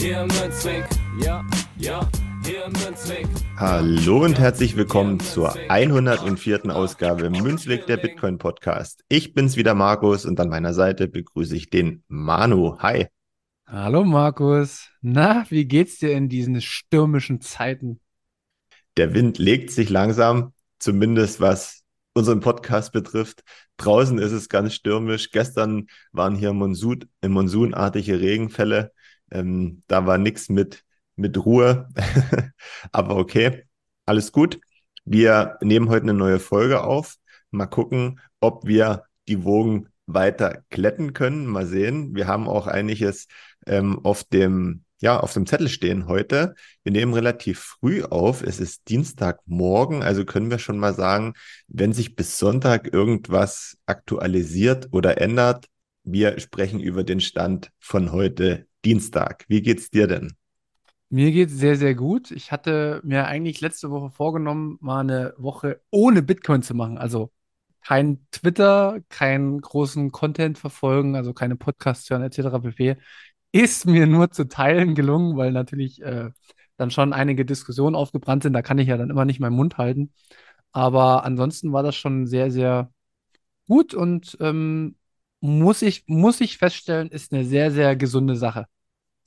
[0.00, 0.84] Hier im Münzweg,
[1.20, 1.44] ja,
[1.76, 2.08] ja.
[3.56, 6.74] Hallo und herzlich willkommen zur 104.
[6.74, 9.04] Ausgabe Münzweg der Bitcoin Podcast.
[9.08, 12.78] Ich bin's wieder Markus und an meiner Seite begrüße ich den Manu.
[12.78, 13.08] Hi.
[13.66, 14.88] Hallo Markus.
[15.02, 18.00] Na, wie geht's dir in diesen stürmischen Zeiten?
[18.96, 21.82] Der Wind legt sich langsam, zumindest was
[22.14, 23.42] unseren Podcast betrifft.
[23.78, 25.30] Draußen ist es ganz stürmisch.
[25.30, 28.92] Gestern waren hier Monsun, äh, monsunartige Regenfälle.
[29.30, 30.84] Ähm, da war nichts mit,
[31.16, 31.88] mit Ruhe.
[32.92, 33.64] Aber okay,
[34.06, 34.60] alles gut.
[35.04, 37.16] Wir nehmen heute eine neue Folge auf.
[37.50, 41.46] Mal gucken, ob wir die Wogen weiter kletten können.
[41.46, 42.14] Mal sehen.
[42.14, 43.26] Wir haben auch einiges
[43.66, 46.54] ähm, auf dem ja, auf dem Zettel stehen heute.
[46.82, 48.42] Wir nehmen relativ früh auf.
[48.42, 51.34] Es ist Dienstagmorgen, also können wir schon mal sagen,
[51.68, 55.66] wenn sich bis Sonntag irgendwas aktualisiert oder ändert,
[56.04, 59.44] wir sprechen über den Stand von heute Dienstag.
[59.48, 60.32] Wie geht's dir denn?
[61.10, 62.30] Mir geht's sehr, sehr gut.
[62.30, 66.96] Ich hatte mir eigentlich letzte Woche vorgenommen, mal eine Woche ohne Bitcoin zu machen.
[66.96, 67.30] Also
[67.82, 72.60] kein Twitter, keinen großen Content verfolgen, also keine Podcasts hören etc.
[72.60, 72.96] pp.
[73.52, 76.30] Ist mir nur zu teilen gelungen, weil natürlich äh,
[76.78, 78.54] dann schon einige Diskussionen aufgebrannt sind.
[78.54, 80.12] Da kann ich ja dann immer nicht meinen Mund halten.
[80.72, 82.90] Aber ansonsten war das schon sehr, sehr
[83.68, 84.96] gut und ähm,
[85.40, 88.66] muss ich, muss ich feststellen, ist eine sehr, sehr gesunde Sache,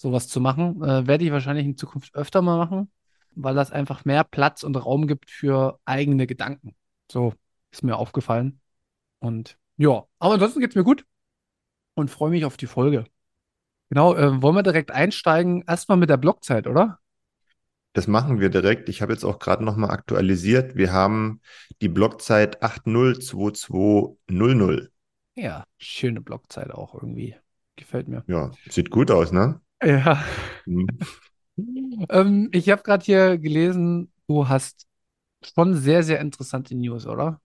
[0.01, 0.84] sowas zu machen.
[0.84, 2.91] Äh, werde ich wahrscheinlich in Zukunft öfter mal machen,
[3.35, 6.75] weil das einfach mehr Platz und Raum gibt für eigene Gedanken.
[7.09, 7.34] So
[7.72, 8.59] ist mir aufgefallen.
[9.19, 11.06] Und ja, aber ansonsten geht es mir gut
[11.94, 13.06] und freue mich auf die Folge.
[13.89, 15.63] Genau, äh, wollen wir direkt einsteigen?
[15.67, 17.00] Erstmal mit der Blockzeit, oder?
[17.94, 18.88] Das machen wir direkt.
[18.88, 20.75] Ich habe jetzt auch gerade nochmal aktualisiert.
[20.75, 21.41] Wir haben
[21.81, 24.89] die Blockzeit 802200.
[25.35, 27.35] Ja, schöne Blockzeit auch irgendwie.
[27.75, 28.23] Gefällt mir.
[28.28, 29.59] Ja, sieht gut aus, ne?
[29.84, 30.24] Ja.
[30.66, 31.00] Mhm.
[32.09, 34.88] ähm, ich habe gerade hier gelesen, du hast
[35.56, 37.42] schon sehr, sehr interessante News, oder?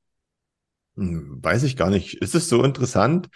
[0.96, 2.14] Hm, Weiß ich gar nicht.
[2.16, 3.28] Ist es so interessant?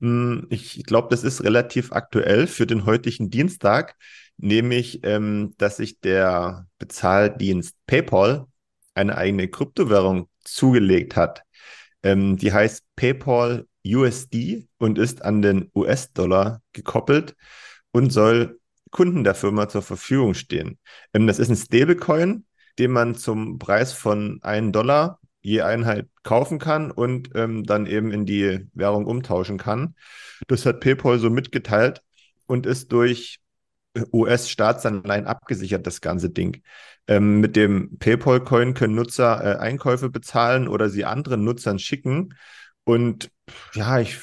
[0.00, 3.96] Hm, Ich glaube, das ist relativ aktuell für den heutigen Dienstag,
[4.36, 8.46] nämlich, ähm, dass sich der Bezahldienst PayPal
[8.94, 11.42] eine eigene Kryptowährung zugelegt hat.
[12.02, 17.34] Ähm, die heißt PayPal USD und ist an den US-Dollar gekoppelt
[17.96, 20.78] und soll Kunden der Firma zur Verfügung stehen.
[21.14, 22.44] Ähm, das ist ein Stablecoin,
[22.78, 28.12] den man zum Preis von 1 Dollar je Einheit kaufen kann und ähm, dann eben
[28.12, 29.94] in die Währung umtauschen kann.
[30.46, 32.02] Das hat PayPal so mitgeteilt
[32.46, 33.40] und ist durch
[34.12, 36.62] US-Staatsanleihen abgesichert, das ganze Ding.
[37.08, 42.34] Ähm, mit dem PayPal-Coin können Nutzer äh, Einkäufe bezahlen oder sie anderen Nutzern schicken.
[42.84, 43.30] Und
[43.72, 44.18] ja, ich,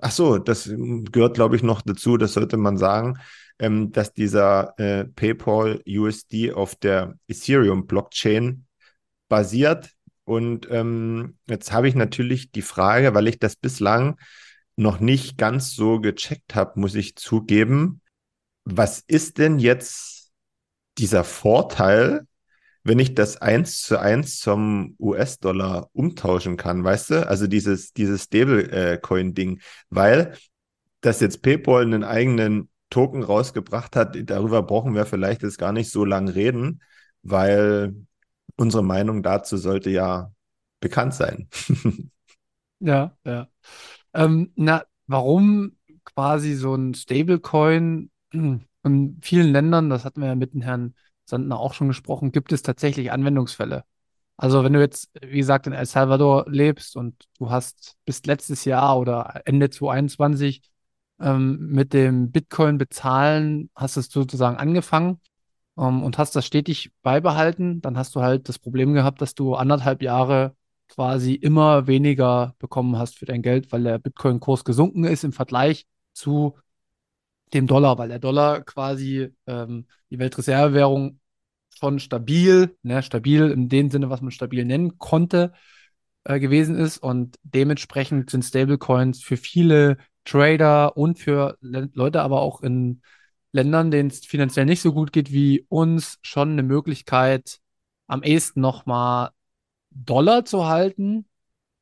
[0.00, 3.18] ach so, das gehört, glaube ich, noch dazu, das sollte man sagen,
[3.58, 8.66] ähm, dass dieser äh, PayPal USD auf der Ethereum-Blockchain
[9.28, 9.90] basiert.
[10.24, 14.18] Und ähm, jetzt habe ich natürlich die Frage, weil ich das bislang
[14.76, 18.00] noch nicht ganz so gecheckt habe, muss ich zugeben,
[18.64, 20.32] was ist denn jetzt
[20.98, 22.26] dieser Vorteil,
[22.84, 27.26] wenn ich das eins zu eins zum US-Dollar umtauschen kann, weißt du?
[27.26, 30.34] Also dieses, dieses Stablecoin-Ding, weil
[31.00, 35.90] dass jetzt PayPal einen eigenen Token rausgebracht hat, darüber brauchen wir vielleicht jetzt gar nicht
[35.90, 36.80] so lange reden,
[37.22, 37.94] weil
[38.56, 40.32] unsere Meinung dazu sollte ja
[40.80, 41.48] bekannt sein.
[42.80, 43.48] Ja, ja.
[44.12, 50.52] Ähm, na, warum quasi so ein Stablecoin in vielen Ländern, das hatten wir ja mit
[50.52, 50.94] dem Herrn
[51.34, 53.84] Sandner auch schon gesprochen, gibt es tatsächlich Anwendungsfälle.
[54.36, 58.64] Also wenn du jetzt, wie gesagt, in El Salvador lebst und du hast bis letztes
[58.64, 60.62] Jahr oder Ende 2021
[61.20, 65.20] ähm, mit dem Bitcoin bezahlen, hast es sozusagen angefangen
[65.78, 69.54] ähm, und hast das stetig beibehalten, dann hast du halt das Problem gehabt, dass du
[69.54, 70.56] anderthalb Jahre
[70.88, 75.86] quasi immer weniger bekommen hast für dein Geld, weil der Bitcoin-Kurs gesunken ist im Vergleich
[76.12, 76.56] zu
[77.52, 81.20] dem Dollar, weil der Dollar quasi ähm, die Weltreservewährung
[81.78, 85.52] schon stabil, ne, stabil in dem Sinne, was man stabil nennen konnte,
[86.24, 86.98] äh, gewesen ist.
[86.98, 93.02] Und dementsprechend sind Stablecoins für viele Trader und für Le Leute aber auch in
[93.52, 97.60] Ländern, denen es finanziell nicht so gut geht wie uns, schon eine Möglichkeit,
[98.06, 99.30] am ehesten nochmal
[99.90, 101.26] Dollar zu halten.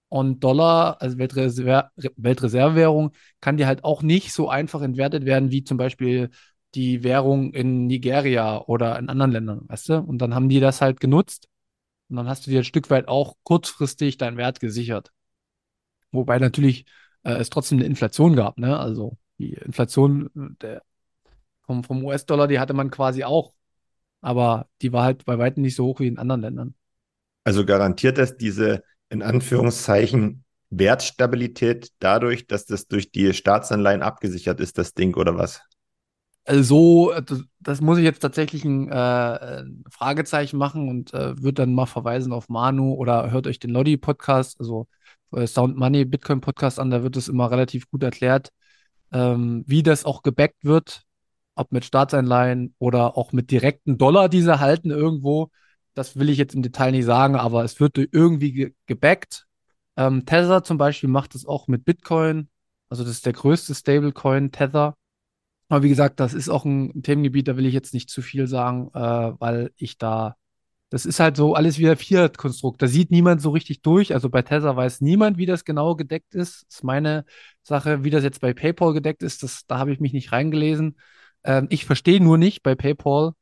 [0.08, 5.64] Und Dollar, also Weltreser Weltreservewährung, kann dir halt auch nicht so einfach entwertet werden wie
[5.64, 6.28] zum Beispiel
[6.74, 9.98] die Währung in Nigeria oder in anderen Ländern, weißt du?
[9.98, 11.48] Und dann haben die das halt genutzt.
[12.08, 15.12] Und dann hast du dir ein Stück weit auch kurzfristig deinen Wert gesichert.
[16.10, 16.84] Wobei natürlich
[17.24, 18.78] äh, es trotzdem eine Inflation gab, ne?
[18.78, 20.82] Also die Inflation äh, der,
[21.62, 23.54] vom, vom US-Dollar, die hatte man quasi auch.
[24.20, 26.74] Aber die war halt bei weitem nicht so hoch wie in anderen Ländern.
[27.44, 34.78] Also garantiert das diese, in Anführungszeichen, Wertstabilität dadurch, dass das durch die Staatsanleihen abgesichert ist,
[34.78, 35.60] das Ding oder was?
[36.44, 41.74] Also, das, das muss ich jetzt tatsächlich ein, äh, Fragezeichen machen und äh, würde dann
[41.74, 44.88] mal verweisen auf Manu oder hört euch den Lodi-Podcast, also
[45.32, 48.50] äh, Sound Money Bitcoin-Podcast an, da wird es immer relativ gut erklärt,
[49.12, 51.04] ähm, wie das auch gebackt wird,
[51.54, 55.50] ob mit Staatsanleihen oder auch mit direkten Dollar, die sie halten irgendwo.
[55.94, 59.46] Das will ich jetzt im Detail nicht sagen, aber es wird irgendwie ge gebackt.
[59.96, 62.48] Ähm, Tether zum Beispiel macht das auch mit Bitcoin.
[62.88, 64.96] Also das ist der größte Stablecoin, Tether.
[65.72, 68.46] Aber wie gesagt, das ist auch ein Themengebiet, da will ich jetzt nicht zu viel
[68.46, 69.00] sagen, äh,
[69.40, 70.36] weil ich da,
[70.90, 72.82] das ist halt so alles wieder Fiat-Konstrukt.
[72.82, 74.12] Da sieht niemand so richtig durch.
[74.12, 76.66] Also bei Tether weiß niemand, wie das genau gedeckt ist.
[76.66, 77.24] Das ist meine
[77.62, 78.04] Sache.
[78.04, 80.98] Wie das jetzt bei PayPal gedeckt ist, das, da habe ich mich nicht reingelesen.
[81.42, 83.32] Ähm, ich verstehe nur nicht bei PayPal,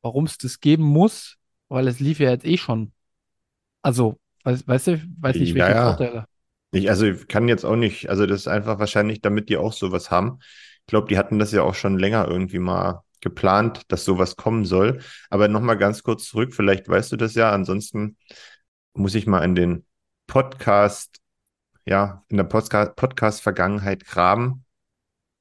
[0.00, 1.38] warum es das geben muss,
[1.68, 2.92] weil es lief ja jetzt eh schon.
[3.82, 5.86] Also, weiß, weißt du, weiß nicht, welche ja.
[5.88, 6.26] Vorteile.
[6.70, 9.72] Ich, also ich kann jetzt auch nicht, also das ist einfach wahrscheinlich, damit die auch
[9.72, 10.38] sowas haben.
[10.86, 14.66] Ich glaube, die hatten das ja auch schon länger irgendwie mal geplant, dass sowas kommen
[14.66, 15.00] soll.
[15.30, 17.50] Aber nochmal ganz kurz zurück, vielleicht weißt du das ja.
[17.52, 18.18] Ansonsten
[18.92, 19.86] muss ich mal in den
[20.26, 21.20] Podcast,
[21.86, 24.64] ja, in der Podcast, Podcast-Vergangenheit graben,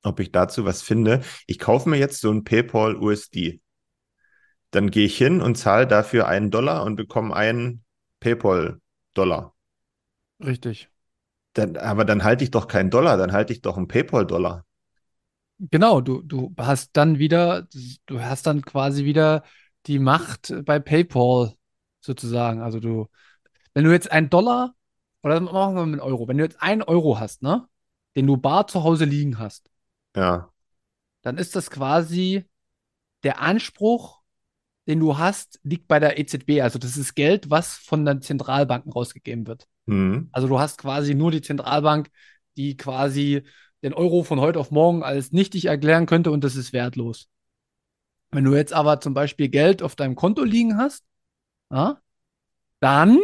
[0.01, 1.21] ob ich dazu was finde.
[1.45, 3.61] Ich kaufe mir jetzt so ein PayPal USD.
[4.71, 7.83] Dann gehe ich hin und zahle dafür einen Dollar und bekomme einen
[8.21, 9.53] PayPal-Dollar.
[10.43, 10.89] Richtig.
[11.53, 14.65] Dann, aber dann halte ich doch keinen Dollar, dann halte ich doch einen PayPal-Dollar.
[15.59, 17.67] Genau, du, du hast dann wieder,
[18.05, 19.43] du hast dann quasi wieder
[19.85, 21.53] die Macht bei PayPal
[22.01, 22.61] sozusagen.
[22.61, 23.07] Also du,
[23.73, 24.75] wenn du jetzt einen Dollar,
[25.21, 27.67] oder machen wir mit Euro, wenn du jetzt einen Euro hast, ne,
[28.15, 29.69] den du bar zu Hause liegen hast,
[30.15, 30.49] Ja.
[31.21, 32.45] dann ist das quasi
[33.23, 34.21] der Anspruch,
[34.87, 36.61] den du hast, liegt bei der EZB.
[36.61, 39.65] Also das ist Geld, was von den Zentralbanken rausgegeben wird.
[39.87, 40.27] Hm.
[40.33, 42.09] Also du hast quasi nur die Zentralbank,
[42.57, 43.43] die quasi
[43.83, 47.27] den Euro von heute auf morgen als nichtig erklären könnte und das ist wertlos.
[48.31, 51.03] Wenn du jetzt aber zum Beispiel Geld auf deinem Konto liegen hast,
[51.71, 51.99] ja,
[52.79, 53.19] dann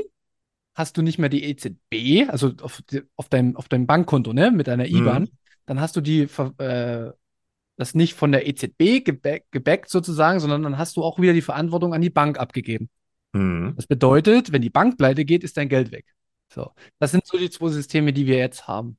[0.76, 2.82] hast du nicht mehr die EZB, also auf,
[3.16, 5.30] auf, deinem, auf deinem Bankkonto, ne, mit deiner IBAN, Mhm.
[5.66, 7.12] dann hast du die, äh,
[7.76, 11.42] das nicht von der EZB geback, gebackt sozusagen, sondern dann hast du auch wieder die
[11.42, 12.90] Verantwortung an die Bank abgegeben.
[13.34, 13.74] Hm.
[13.76, 16.06] Das bedeutet, wenn die Bank pleite geht, ist dein Geld weg.
[16.52, 18.98] So, das sind so die zwei Systeme, die wir jetzt haben.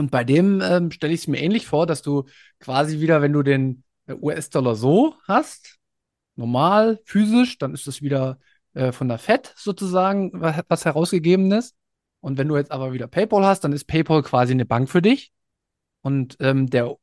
[0.00, 2.24] Und bei dem ähm, stelle ich es mir ähnlich vor, dass du
[2.58, 5.78] quasi wieder, wenn du den äh, US-Dollar so hast,
[6.36, 8.38] normal, physisch, dann ist das wieder
[8.72, 11.76] äh, von der Fed sozusagen wa- was herausgegeben ist.
[12.20, 15.02] Und wenn du jetzt aber wieder PayPal hast, dann ist PayPal quasi eine Bank für
[15.02, 15.32] dich.
[16.00, 16.96] Und ähm, der,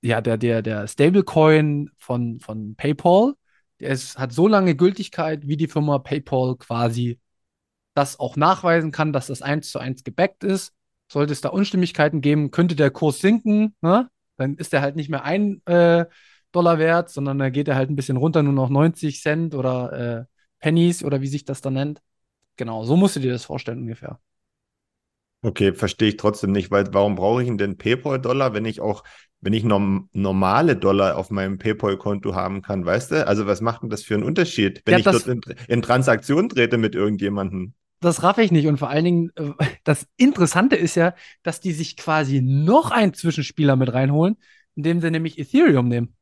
[0.00, 3.34] ja, der, der, der Stablecoin von, von PayPal,
[3.80, 7.18] der ist, hat so lange Gültigkeit, wie die Firma PayPal quasi
[7.94, 10.72] das auch nachweisen kann, dass das eins zu eins gebackt ist.
[11.08, 14.10] Sollte es da Unstimmigkeiten geben, könnte der Kurs sinken, ne?
[14.36, 16.06] Dann ist er halt nicht mehr ein äh,
[16.52, 20.20] Dollar wert, sondern da geht er halt ein bisschen runter, nur noch 90 Cent oder
[20.20, 20.24] äh,
[20.60, 22.02] Pennies oder wie sich das dann nennt.
[22.56, 24.20] Genau, so musst du dir das vorstellen ungefähr.
[25.42, 29.04] Okay, verstehe ich trotzdem nicht, weil warum brauche ich denn PayPal-Dollar, wenn ich auch,
[29.40, 33.26] wenn ich norm normale Dollar auf meinem PayPal-Konto haben kann, weißt du?
[33.26, 36.48] Also was macht denn das für einen Unterschied, wenn Ja, ich dort in, in Transaktion
[36.48, 37.74] trete mit irgendjemandem?
[38.00, 38.66] Das raff ich nicht.
[38.66, 39.52] Und vor allen Dingen, äh,
[39.84, 44.36] das Interessante ist ja, dass die sich quasi noch einen Zwischenspieler mit reinholen,
[44.74, 46.14] indem sie nämlich Ethereum nehmen.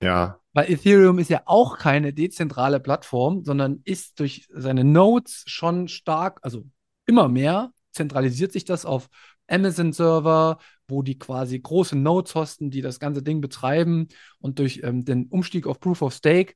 [0.00, 5.88] Ja, Weil Ethereum ist ja auch keine dezentrale Plattform, sondern ist durch seine Nodes schon
[5.88, 6.64] stark, also
[7.06, 9.08] immer mehr, zentralisiert sich das auf
[9.48, 14.08] Amazon-Server, wo die quasi große Nodes hosten, die das ganze Ding betreiben.
[14.38, 16.54] Und durch ähm, den Umstieg auf Proof of Stake,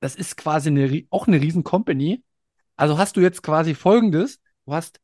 [0.00, 2.22] das ist quasi eine, auch eine riesen Company.
[2.76, 5.00] Also hast du jetzt quasi folgendes: Du hast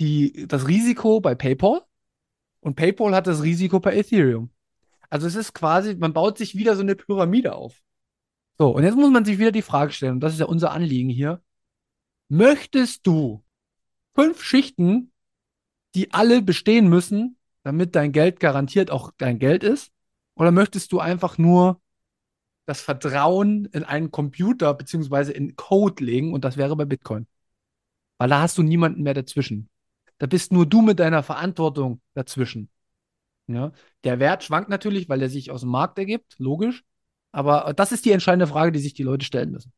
[0.00, 1.82] die, das Risiko bei PayPal
[2.60, 4.50] und PayPal hat das Risiko bei Ethereum.
[5.08, 7.82] Also es ist quasi, man baut sich wieder so eine Pyramide auf.
[8.58, 10.70] So, und jetzt muss man sich wieder die Frage stellen, und das ist ja unser
[10.70, 11.42] Anliegen hier.
[12.28, 13.42] Möchtest du
[14.14, 15.12] fünf Schichten,
[15.94, 19.92] die alle bestehen müssen, damit dein Geld garantiert auch dein Geld ist?
[20.36, 21.80] Oder möchtest du einfach nur
[22.70, 27.26] das Vertrauen in einen Computer beziehungsweise in Code legen und das wäre bei Bitcoin?
[28.16, 29.68] Weil da hast du niemanden mehr dazwischen.
[30.18, 32.70] Da bist nur du mit deiner Verantwortung dazwischen.
[33.48, 33.72] Ja?
[34.04, 36.84] Der Wert schwankt natürlich, weil er sich aus dem Markt ergibt, logisch.
[37.32, 39.72] Aber das ist die entscheidende Frage, die sich die Leute stellen müssen.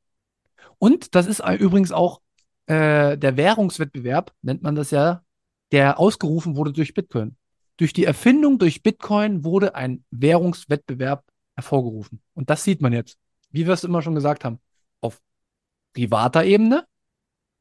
[0.78, 2.20] Und das ist übrigens auch
[2.66, 5.22] äh, der Währungswettbewerb, nennt man das ja,
[5.70, 7.36] der ausgerufen wurde durch Bitcoin.
[7.78, 12.20] Durch die Erfindung durch Bitcoin wurde ein Währungswettbewerb hervorgerufen.
[12.34, 13.18] Und das sieht man jetzt,
[13.50, 14.60] wie wir es immer schon gesagt haben,
[15.00, 15.20] auf
[15.92, 16.86] privater Ebene.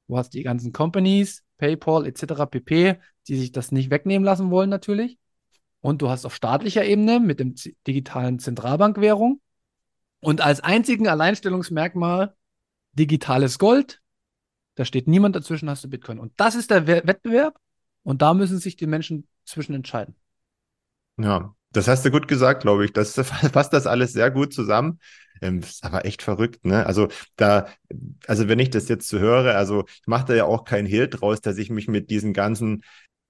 [0.07, 2.45] Du hast die ganzen Companies, PayPal etc.
[2.49, 5.17] pp, die sich das nicht wegnehmen lassen wollen natürlich.
[5.79, 7.55] Und du hast auf staatlicher Ebene mit dem
[7.87, 9.41] digitalen Zentralbankwährung
[10.19, 12.35] und als einzigen Alleinstellungsmerkmal
[12.93, 14.01] digitales Gold.
[14.75, 16.19] Da steht niemand dazwischen, hast du Bitcoin.
[16.19, 17.59] Und das ist der Wettbewerb.
[18.03, 20.15] Und da müssen sich die Menschen zwischen entscheiden.
[21.17, 22.93] Ja, das hast du gut gesagt, glaube ich.
[22.93, 23.13] Das
[23.53, 24.99] fasst das alles sehr gut zusammen.
[25.41, 26.85] Ähm, ist aber echt verrückt, ne?
[26.85, 27.67] Also da,
[28.27, 31.07] also wenn ich das jetzt so höre, also ich mache da ja auch kein Hehl
[31.07, 32.83] draus, dass ich mich mit diesen ganzen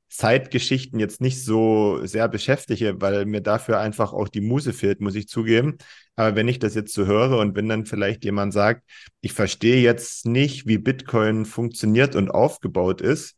[0.09, 5.15] Zeitgeschichten jetzt nicht so sehr beschäftige, weil mir dafür einfach auch die Muse fehlt, muss
[5.15, 5.77] ich zugeben.
[6.17, 8.83] Aber wenn ich das jetzt so höre und wenn dann vielleicht jemand sagt,
[9.21, 13.37] ich verstehe jetzt nicht, wie Bitcoin funktioniert und aufgebaut ist,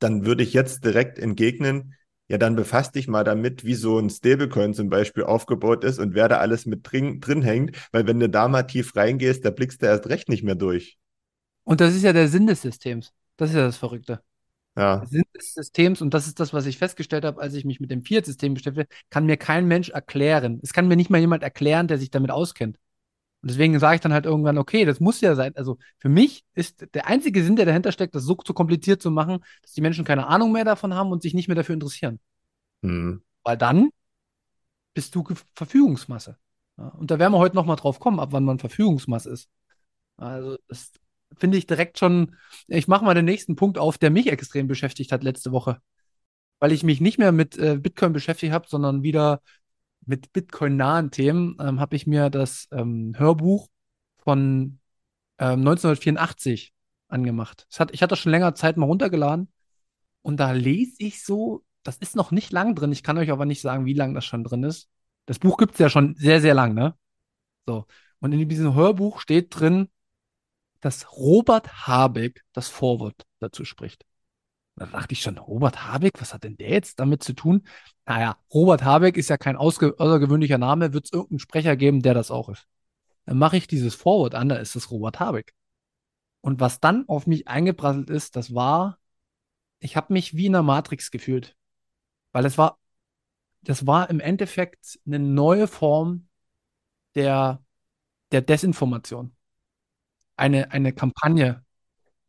[0.00, 1.94] dann würde ich jetzt direkt entgegnen,
[2.28, 6.14] ja, dann befasst dich mal damit, wie so ein Stablecoin zum Beispiel aufgebaut ist und
[6.14, 9.50] wer da alles mit drin, drin hängt, weil wenn du da mal tief reingehst, da
[9.50, 10.98] blickst du erst recht nicht mehr durch.
[11.64, 13.12] Und das ist ja der Sinn des Systems.
[13.36, 14.22] Das ist ja das Verrückte.
[14.76, 14.98] Ja.
[14.98, 17.80] Der Sinn des Systems, und das ist das, was ich festgestellt habe, als ich mich
[17.80, 20.60] mit dem Fiat-System beschäftige, kann mir kein Mensch erklären.
[20.62, 22.78] Es kann mir nicht mal jemand erklären, der sich damit auskennt.
[23.42, 25.56] Und deswegen sage ich dann halt irgendwann, okay, das muss ja sein.
[25.56, 29.10] Also für mich ist der einzige Sinn, der dahinter steckt, das so zu kompliziert zu
[29.10, 32.20] machen, dass die Menschen keine Ahnung mehr davon haben und sich nicht mehr dafür interessieren.
[32.82, 33.22] Hm.
[33.42, 33.90] Weil dann
[34.94, 35.24] bist du
[35.56, 36.36] Verfügungsmasse.
[36.78, 39.48] Ja, und da werden wir heute nochmal drauf kommen, ab wann man Verfügungsmasse ist.
[40.16, 40.92] Also das
[41.36, 42.36] finde ich direkt schon,
[42.68, 45.78] ich mache mal den nächsten Punkt auf, der mich extrem beschäftigt hat letzte Woche.
[46.60, 49.42] Weil ich mich nicht mehr mit äh, Bitcoin beschäftigt habe, sondern wieder
[50.06, 53.68] mit Bitcoin-nahen Themen ähm, habe ich mir das ähm, Hörbuch
[54.18, 54.78] von
[55.38, 56.74] ähm, 1984
[57.08, 57.66] angemacht.
[57.78, 59.52] Hat, ich hatte schon länger Zeit mal runtergeladen
[60.22, 62.92] und da lese ich so, das ist noch nicht lang drin.
[62.92, 64.88] Ich kann euch aber nicht sagen, wie lang das schon drin ist.
[65.26, 66.96] Das Buch gibt es ja schon sehr, sehr lang, ne?
[67.66, 67.86] So.
[68.20, 69.88] Und in diesem Hörbuch steht drin,
[70.80, 74.04] dass Robert Habeck das Vorwort dazu spricht.
[74.76, 77.66] Da dachte ich schon, Robert Habeck, was hat denn der jetzt damit zu tun?
[78.06, 82.30] Naja, Robert Habeck ist ja kein außergewöhnlicher Name, wird es irgendeinen Sprecher geben, der das
[82.30, 82.66] auch ist.
[83.26, 85.54] Dann mache ich dieses Vorwort an, da ist es Robert Habeck.
[86.40, 88.98] Und was dann auf mich eingeprasselt ist, das war,
[89.78, 91.56] ich habe mich wie in der Matrix gefühlt.
[92.32, 92.78] Weil es war,
[93.62, 96.28] das war im Endeffekt eine neue Form
[97.14, 97.62] der,
[98.32, 99.36] der Desinformation.
[100.36, 101.64] Eine, eine Kampagne,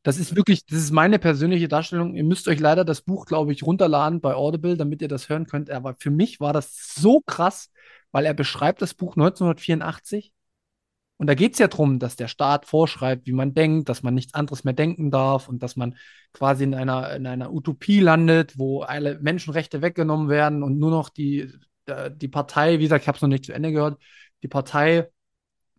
[0.03, 2.13] das ist wirklich, das ist meine persönliche Darstellung.
[2.13, 5.47] Ihr müsst euch leider das Buch, glaube ich, runterladen bei Audible, damit ihr das hören
[5.47, 5.71] könnt.
[5.71, 7.71] Aber für mich war das so krass,
[8.11, 10.33] weil er beschreibt das Buch 1984.
[11.17, 14.13] Und da geht es ja darum, dass der Staat vorschreibt, wie man denkt, dass man
[14.13, 15.95] nichts anderes mehr denken darf und dass man
[16.33, 21.09] quasi in einer, in einer Utopie landet, wo alle Menschenrechte weggenommen werden und nur noch
[21.09, 21.49] die,
[21.85, 24.01] äh, die Partei, wie gesagt, ich habe es noch nicht zu Ende gehört,
[24.41, 25.09] die Partei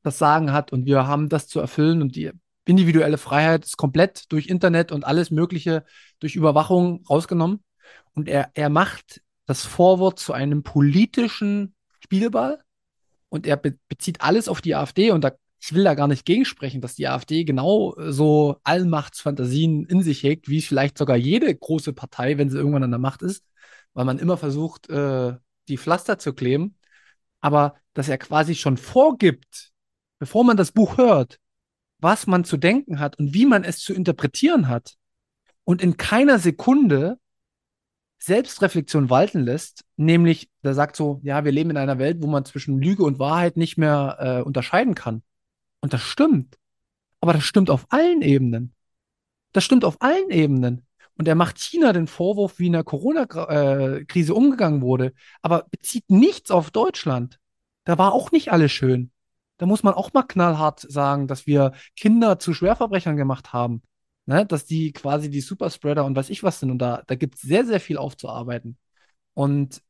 [0.02, 2.30] das Sagen hat und wir haben das zu erfüllen und die
[2.64, 5.84] individuelle Freiheit ist komplett durch Internet und alles Mögliche
[6.18, 7.62] durch Überwachung rausgenommen.
[8.14, 12.62] Und er, er macht das Vorwort zu einem politischen Spielball
[13.28, 16.24] und er be bezieht alles auf die AfD und da, ich will da gar nicht
[16.24, 21.92] gegensprechen, dass die AfD genau so Allmachtsfantasien in sich hegt, wie vielleicht sogar jede große
[21.92, 23.44] Partei, wenn sie irgendwann an der Macht ist,
[23.92, 25.34] weil man immer versucht, äh,
[25.68, 26.76] die Pflaster zu kleben.
[27.40, 29.72] Aber dass er quasi schon vorgibt,
[30.18, 31.38] bevor man das Buch hört,
[32.04, 34.94] was man zu denken hat und wie man es zu interpretieren hat
[35.64, 37.18] und in keiner Sekunde
[38.18, 42.44] Selbstreflexion walten lässt, nämlich der sagt so, ja, wir leben in einer Welt, wo man
[42.44, 45.22] zwischen Lüge und Wahrheit nicht mehr äh, unterscheiden kann.
[45.80, 46.56] Und das stimmt.
[47.20, 48.74] Aber das stimmt auf allen Ebenen.
[49.52, 50.86] Das stimmt auf allen Ebenen.
[51.16, 56.10] Und er macht China den Vorwurf, wie in der Corona-Krise äh, umgegangen wurde, aber bezieht
[56.10, 57.38] nichts auf Deutschland.
[57.84, 59.10] Da war auch nicht alles schön.
[59.58, 63.82] Da muss man auch mal knallhart sagen, dass wir Kinder zu Schwerverbrechern gemacht haben.
[64.26, 64.46] Ne?
[64.46, 66.70] Dass die quasi die Superspreader und weiß ich was sind.
[66.70, 68.78] Und da, da gibt es sehr, sehr viel aufzuarbeiten.
[69.34, 69.82] Und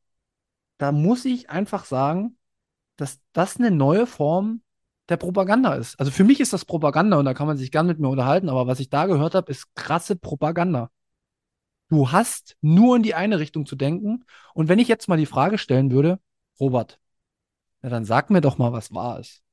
[0.77, 2.37] da muss ich einfach sagen,
[2.97, 4.61] dass das eine neue Form
[5.09, 5.99] der Propaganda ist.
[5.99, 8.49] Also für mich ist das Propaganda und da kann man sich gern mit mir unterhalten,
[8.49, 10.89] aber was ich da gehört habe, ist krasse Propaganda.
[11.89, 14.25] Du hast nur in die eine Richtung zu denken.
[14.53, 16.19] Und wenn ich jetzt mal die Frage stellen würde,
[16.59, 16.99] Robert,
[17.81, 19.43] na dann sag mir doch mal, was war es.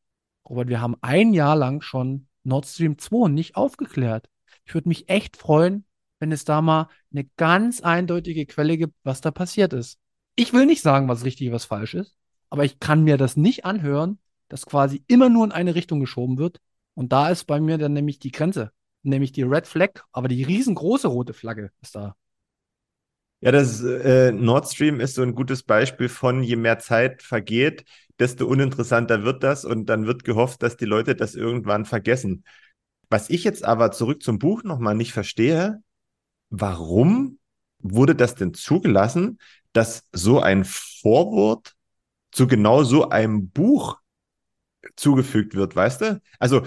[0.49, 4.29] Robert, wir haben ein Jahr lang schon Nord Stream 2 nicht aufgeklärt.
[4.65, 5.85] Ich würde mich echt freuen,
[6.19, 9.99] wenn es da mal eine ganz eindeutige Quelle gibt, was da passiert ist.
[10.37, 12.17] Ich will nicht sagen, was richtig, was falsch ist,
[12.51, 14.19] aber ich kann mir das nicht anhören,
[14.49, 16.59] dass quasi immer nur in eine Richtung geschoben wird.
[16.95, 18.73] Und da ist bei mir dann nämlich die Grenze,
[19.03, 22.15] nämlich die Red Flag, aber die riesengroße rote Flagge ist da.
[23.43, 27.85] Ja, das äh, Nord Stream ist so ein gutes Beispiel von, je mehr Zeit vergeht,
[28.21, 32.45] desto uninteressanter wird das und dann wird gehofft, dass die Leute das irgendwann vergessen.
[33.11, 35.83] Was ich jetzt aber zurück zum Buch nochmal nicht verstehe,
[36.51, 37.39] warum
[37.81, 39.39] wurde das denn zugelassen,
[39.73, 41.75] dass so ein Vorwort
[42.33, 44.01] zu genau so einem Buch
[44.97, 46.23] zugefügt wird, weißt du?
[46.39, 46.63] Also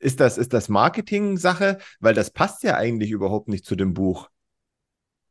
[0.00, 1.78] ist das, ist das Marketing-Sache?
[2.00, 4.30] Weil das passt ja eigentlich überhaupt nicht zu dem Buch.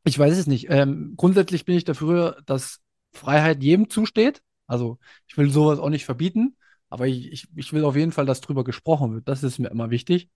[0.04, 0.66] Ich weiß es nicht.
[0.70, 2.80] Ähm, grundsätzlich bin ich dafür, dass
[3.12, 4.42] Freiheit jedem zusteht.
[4.66, 6.56] Also ich will sowas auch nicht verbieten,
[6.88, 9.28] aber ich, ich, ich will auf jeden Fall, dass drüber gesprochen wird.
[9.28, 10.30] Das ist mir immer wichtig.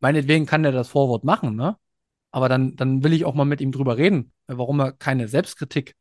[0.00, 1.76] Meinetwegen kann er das Vorwort machen, ne?
[2.32, 5.96] Aber dann, dann will ich auch mal mit ihm drüber reden, warum er keine Selbstkritik,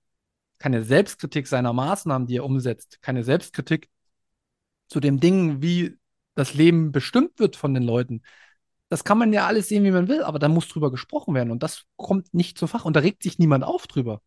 [0.59, 3.89] keine Selbstkritik seiner Maßnahmen, die er umsetzt, keine Selbstkritik
[4.87, 5.97] zu dem Ding, wie
[6.35, 8.21] das Leben bestimmt wird von den Leuten,
[8.89, 11.51] das kann man ja alles sehen, wie man will, aber da muss drüber gesprochen werden
[11.51, 14.21] und das kommt nicht zu Fach und da regt sich niemand auf drüber.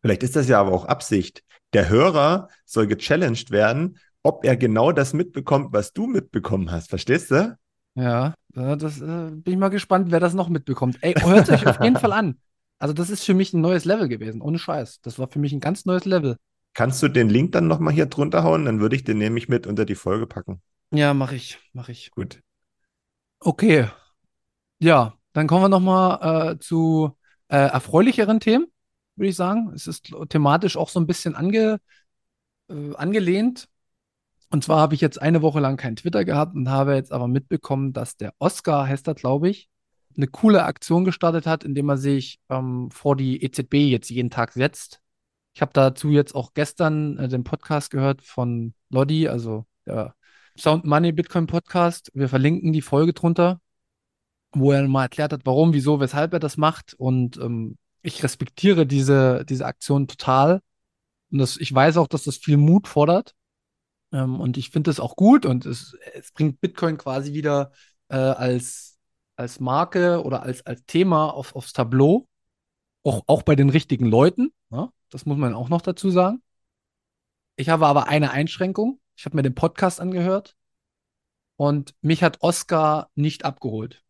[0.00, 1.44] Vielleicht ist das ja aber auch Absicht.
[1.74, 6.90] Der Hörer soll gechallenged werden, ob er genau das mitbekommt, was du mitbekommen hast.
[6.90, 7.56] Verstehst du?
[7.94, 10.98] Ja, das äh, bin ich mal gespannt, wer das noch mitbekommt.
[11.02, 12.38] Ey, hört euch auf jeden Fall an.
[12.78, 15.00] Also, das ist für mich ein neues Level gewesen, ohne Scheiß.
[15.02, 16.36] Das war für mich ein ganz neues Level.
[16.74, 18.64] Kannst du den Link dann nochmal hier drunter hauen?
[18.64, 20.62] Dann würde ich den nämlich mit unter die Folge packen.
[20.90, 22.10] Ja, mache ich, mache ich.
[22.10, 22.40] Gut.
[23.44, 23.88] Okay.
[24.78, 27.16] Ja, dann kommen wir nochmal äh, zu
[27.48, 28.66] äh, erfreulicheren Themen,
[29.16, 29.72] würde ich sagen.
[29.74, 31.80] Es ist thematisch auch so ein bisschen ange,
[32.68, 33.68] äh, angelehnt.
[34.50, 37.26] Und zwar habe ich jetzt eine Woche lang kein Twitter gehabt und habe jetzt aber
[37.26, 39.68] mitbekommen, dass der Oscar, heißt er, glaube ich,
[40.16, 44.52] eine coole Aktion gestartet hat, indem er sich ähm, vor die EZB jetzt jeden Tag
[44.52, 45.00] setzt.
[45.54, 50.14] Ich habe dazu jetzt auch gestern äh, den Podcast gehört von Lodi, also der
[50.58, 52.10] Sound Money Bitcoin Podcast.
[52.14, 53.60] Wir verlinken die Folge drunter,
[54.52, 56.94] wo er mal erklärt hat, warum, wieso, weshalb er das macht.
[56.94, 60.60] Und ähm, ich respektiere diese, diese Aktion total.
[61.30, 63.34] Und das, ich weiß auch, dass das viel Mut fordert.
[64.12, 67.72] Ähm, und ich finde das auch gut und es, es bringt Bitcoin quasi wieder
[68.08, 68.98] äh, als,
[69.36, 72.28] als Marke oder als, als Thema auf, aufs Tableau.
[73.04, 74.52] Auch, auch bei den richtigen Leuten.
[74.70, 74.90] Ne?
[75.10, 76.42] Das muss man auch noch dazu sagen.
[77.56, 79.00] Ich habe aber eine Einschränkung.
[79.22, 80.56] Ich habe mir den Podcast angehört
[81.54, 84.02] und mich hat Oscar nicht abgeholt.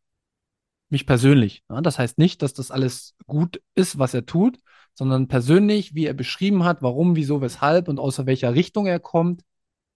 [0.88, 1.64] Mich persönlich.
[1.68, 4.58] Ja, das heißt nicht, dass das alles gut ist, was er tut,
[4.94, 9.42] sondern persönlich, wie er beschrieben hat, warum, wieso, weshalb und aus welcher Richtung er kommt.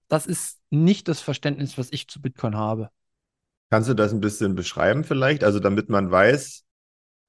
[0.09, 2.91] Das ist nicht das Verständnis, was ich zu Bitcoin habe.
[3.71, 5.45] Kannst du das ein bisschen beschreiben vielleicht?
[5.45, 6.67] Also damit man weiß,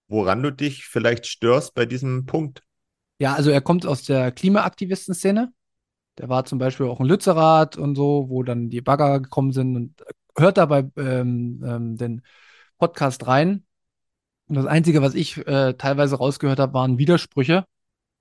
[0.10, 2.64] woran du dich vielleicht störst bei diesem Punkt?
[3.18, 5.54] Ja, also er kommt aus der Klimaaktivisten-Szene.
[6.18, 9.76] Der war zum Beispiel auch in Lützerath und so, wo dann die Bagger gekommen sind
[9.76, 10.04] und
[10.38, 12.22] hört dabei ähm, ähm, den
[12.78, 13.66] Podcast rein.
[14.48, 17.66] Und das Einzige, was ich äh, teilweise rausgehört habe, waren Widersprüche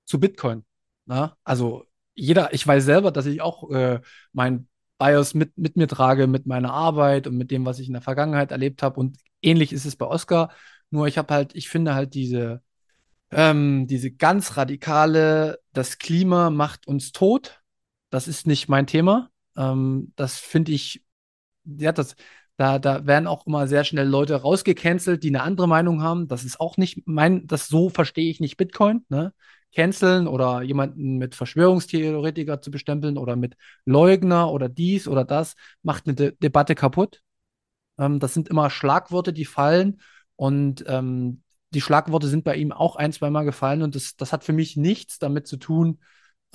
[0.05, 0.65] zu Bitcoin.
[1.07, 1.37] Na?
[1.45, 4.01] Also jeder, ich weiß selber, dass ich auch äh,
[4.33, 7.93] mein BIOS mit, mit mir trage, mit meiner Arbeit und mit dem, was ich in
[7.93, 8.99] der Vergangenheit erlebt habe.
[9.01, 10.51] Und ähnlich ist es bei Oscar.
[10.91, 12.63] Nur ich habe halt, ich finde halt diese,
[13.31, 17.63] ähm, diese ganz radikale, das Klima macht uns tot
[18.11, 19.31] das ist nicht mein Thema.
[19.57, 21.05] Ähm, das finde ich,
[21.65, 22.17] ja, das,
[22.57, 26.29] da, da werden auch immer sehr schnell Leute rausgecancelt, die eine andere Meinung haben.
[26.29, 29.05] Das ist auch nicht mein, das so verstehe ich nicht Bitcoin.
[29.09, 29.33] Ne?
[29.75, 36.07] Canceln oder jemanden mit Verschwörungstheoretiker zu bestempeln oder mit Leugner oder dies oder das macht
[36.07, 37.21] eine De Debatte kaputt.
[37.99, 40.01] Ähm, das sind immer Schlagworte, die fallen
[40.37, 44.45] und ähm, die Schlagworte sind bei ihm auch ein, zweimal gefallen und das, das hat
[44.45, 45.99] für mich nichts damit zu tun,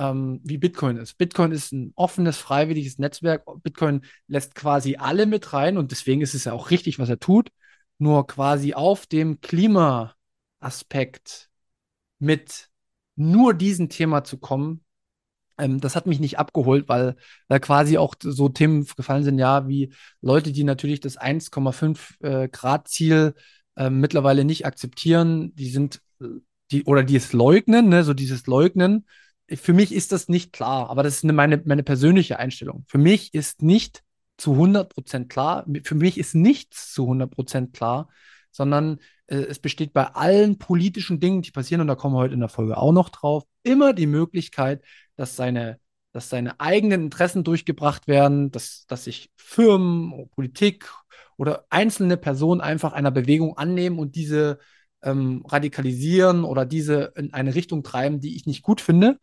[0.02, 1.18] ähm, wie Bitcoin ist.
[1.20, 3.44] Bitcoin ist ein offenes, freiwilliges Netzwerk.
[3.62, 7.20] Bitcoin lässt quasi alle mit rein und deswegen ist es ja auch richtig, was er
[7.20, 7.50] tut.
[8.00, 11.52] Nur quasi auf dem Klima-Aspekt
[12.18, 12.70] mit
[13.16, 14.84] nur diesem Thema zu kommen,
[15.60, 17.16] ähm, das hat mich nicht abgeholt, weil
[17.48, 22.50] da quasi auch so Themen gefallen sind, ja, wie Leute, die natürlich das 1,5 äh,
[22.50, 23.36] Grad Ziel
[23.76, 26.26] äh, mittlerweile nicht akzeptieren, die sind äh,
[26.72, 29.06] die oder die es leugnen, ne, so dieses Leugnen
[29.56, 32.86] für mich ist das nicht klar, aber das ist eine, meine, meine persönliche Einstellung.
[32.88, 34.04] Für mich ist nicht
[34.38, 38.10] zu 100% klar, für mich ist nichts zu 100% klar,
[38.52, 42.34] sondern äh, es besteht bei allen politischen Dingen, die passieren, und da kommen wir heute
[42.34, 44.84] in der Folge auch noch drauf, immer die Möglichkeit,
[45.16, 45.80] dass seine,
[46.12, 50.92] dass seine eigenen Interessen durchgebracht werden, dass, dass sich Firmen, Politik
[51.38, 54.60] oder einzelne Personen einfach einer Bewegung annehmen und diese
[55.04, 59.18] ähm, radikalisieren oder diese in eine Richtung treiben, die ich nicht gut finde.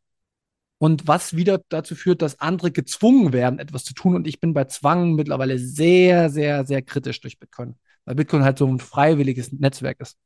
[0.79, 4.15] Und was wieder dazu führt, dass andere gezwungen werden, etwas zu tun.
[4.15, 7.75] Und ich bin bei Zwang mittlerweile sehr, sehr, sehr kritisch durch Bitcoin.
[8.05, 10.17] Weil Bitcoin halt so ein freiwilliges Netzwerk ist.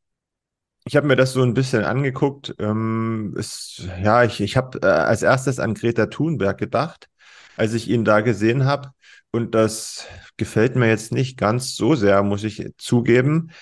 [0.84, 2.54] Ich habe mir das so ein bisschen angeguckt.
[2.58, 7.08] Ähm, ist, ja, ich, ich habe äh, als erstes an Greta Thunberg gedacht,
[7.56, 8.90] als ich ihn da gesehen habe.
[9.30, 13.52] Und das gefällt mir jetzt nicht ganz so sehr, muss ich zugeben.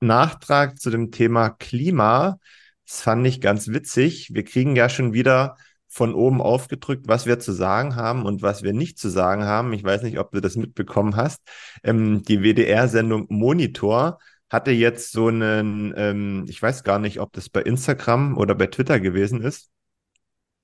[0.00, 2.38] Nachtrag zu dem Thema Klima.
[2.86, 4.30] Das fand ich ganz witzig.
[4.34, 5.56] Wir kriegen ja schon wieder
[5.90, 9.72] von oben aufgedrückt, was wir zu sagen haben und was wir nicht zu sagen haben.
[9.72, 11.40] Ich weiß nicht, ob du das mitbekommen hast.
[11.82, 17.48] Ähm, die WDR-Sendung Monitor hatte jetzt so einen, ähm, ich weiß gar nicht, ob das
[17.48, 19.70] bei Instagram oder bei Twitter gewesen ist,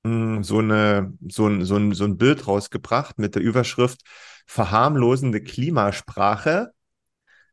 [0.04, 4.02] hm, so eine, so ein, so ein, so ein Bild rausgebracht mit der Überschrift
[4.46, 6.72] verharmlosende Klimasprache.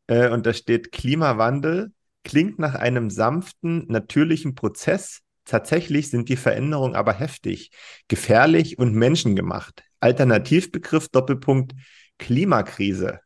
[0.06, 1.92] Äh, und da steht Klimawandel
[2.24, 5.20] klingt nach einem sanften, natürlichen Prozess.
[5.44, 7.70] Tatsächlich sind die Veränderungen aber heftig,
[8.08, 9.82] gefährlich und menschengemacht.
[10.00, 11.74] Alternativbegriff Doppelpunkt
[12.18, 13.20] Klimakrise.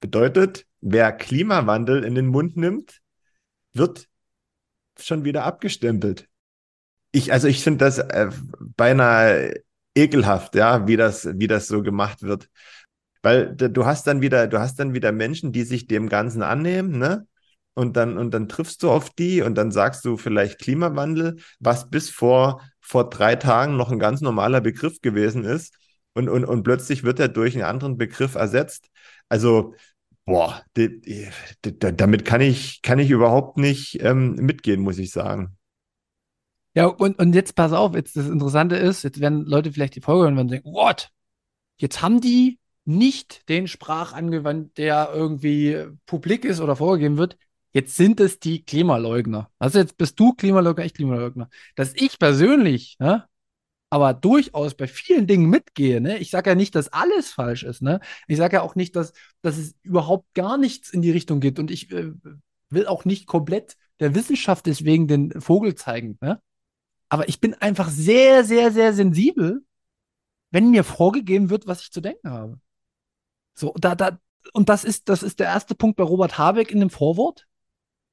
[0.00, 3.00] Bedeutet, wer Klimawandel in den Mund nimmt,
[3.72, 4.08] wird
[4.98, 6.28] schon wieder abgestempelt.
[7.12, 8.30] Ich, also ich finde das äh,
[8.76, 9.54] beinahe
[9.94, 12.48] ekelhaft, ja, wie das, wie das so gemacht wird.
[13.22, 16.98] Weil du hast dann wieder, du hast dann wieder Menschen, die sich dem Ganzen annehmen,
[16.98, 17.26] ne?
[17.78, 21.88] Und dann, und dann triffst du auf die und dann sagst du vielleicht Klimawandel, was
[21.88, 25.78] bis vor, vor drei Tagen noch ein ganz normaler Begriff gewesen ist.
[26.12, 28.88] Und, und, und plötzlich wird er durch einen anderen Begriff ersetzt.
[29.28, 29.74] Also,
[30.24, 30.60] boah,
[31.62, 35.56] damit kann ich, kann ich überhaupt nicht ähm, mitgehen, muss ich sagen.
[36.74, 40.00] Ja, und, und jetzt pass auf, jetzt das Interessante ist, jetzt werden Leute vielleicht die
[40.00, 41.10] Folge hören und denken, what?
[41.76, 47.38] Jetzt haben die nicht den Sprach angewandt, der irgendwie publik ist oder vorgegeben wird.
[47.72, 49.50] Jetzt sind es die Klimaleugner.
[49.58, 51.48] Also jetzt bist du Klimaleugner, ich Klimaleugner.
[51.76, 53.28] Dass ich persönlich, ne,
[53.90, 56.00] aber durchaus bei vielen Dingen mitgehe.
[56.00, 56.18] Ne?
[56.18, 57.82] Ich sage ja nicht, dass alles falsch ist.
[57.82, 58.00] Ne?
[58.26, 61.58] Ich sage ja auch nicht, dass, dass es überhaupt gar nichts in die Richtung geht.
[61.58, 62.12] Und ich äh,
[62.70, 66.18] will auch nicht komplett der Wissenschaft deswegen den Vogel zeigen.
[66.20, 66.40] Ne?
[67.08, 69.64] Aber ich bin einfach sehr, sehr, sehr sensibel,
[70.50, 72.60] wenn mir vorgegeben wird, was ich zu denken habe.
[73.54, 74.18] So, da, da,
[74.52, 77.47] und das ist, das ist der erste Punkt bei Robert Habeck in dem Vorwort.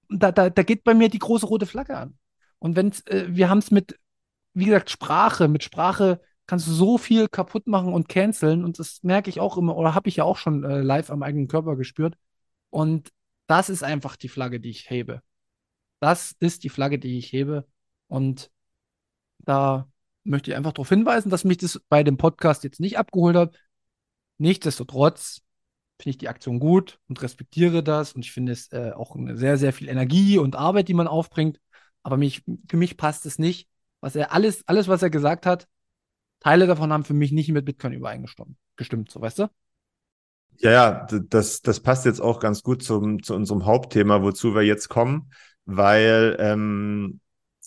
[0.10, 2.18] Da, da, da geht bei mir die große rote Flagge an.
[2.60, 4.00] Und wenn äh, wir haben es mit
[4.56, 8.64] wie gesagt, Sprache, mit Sprache kannst du so viel kaputt machen und canceln.
[8.64, 11.24] Und das merke ich auch immer, oder habe ich ja auch schon äh, live am
[11.24, 12.16] eigenen Körper gespürt.
[12.70, 13.12] Und
[13.48, 15.22] das ist einfach die Flagge, die ich hebe.
[16.00, 17.68] Das ist die Flagge, die ich hebe.
[18.08, 18.50] Und
[19.40, 19.90] da
[20.24, 23.56] möchte ich einfach darauf hinweisen, dass mich das bei dem Podcast jetzt nicht abgeholt hat.
[24.38, 25.42] Nichtsdestotrotz
[26.00, 28.14] finde ich die Aktion gut und respektiere das.
[28.14, 31.60] Und ich finde es äh, auch sehr, sehr viel Energie und Arbeit, die man aufbringt.
[32.04, 33.68] Aber mich, für mich passt es nicht,
[34.02, 35.68] was er alles, alles, was er gesagt hat,
[36.40, 39.48] Teile davon haben für mich nicht mit Bitcoin übereingestimmt, gestimmt, so weißt du?
[40.58, 44.62] Ja, ja, das, das passt jetzt auch ganz gut zum, zu unserem Hauptthema, wozu wir
[44.62, 45.32] jetzt kommen,
[45.66, 47.20] weil ähm,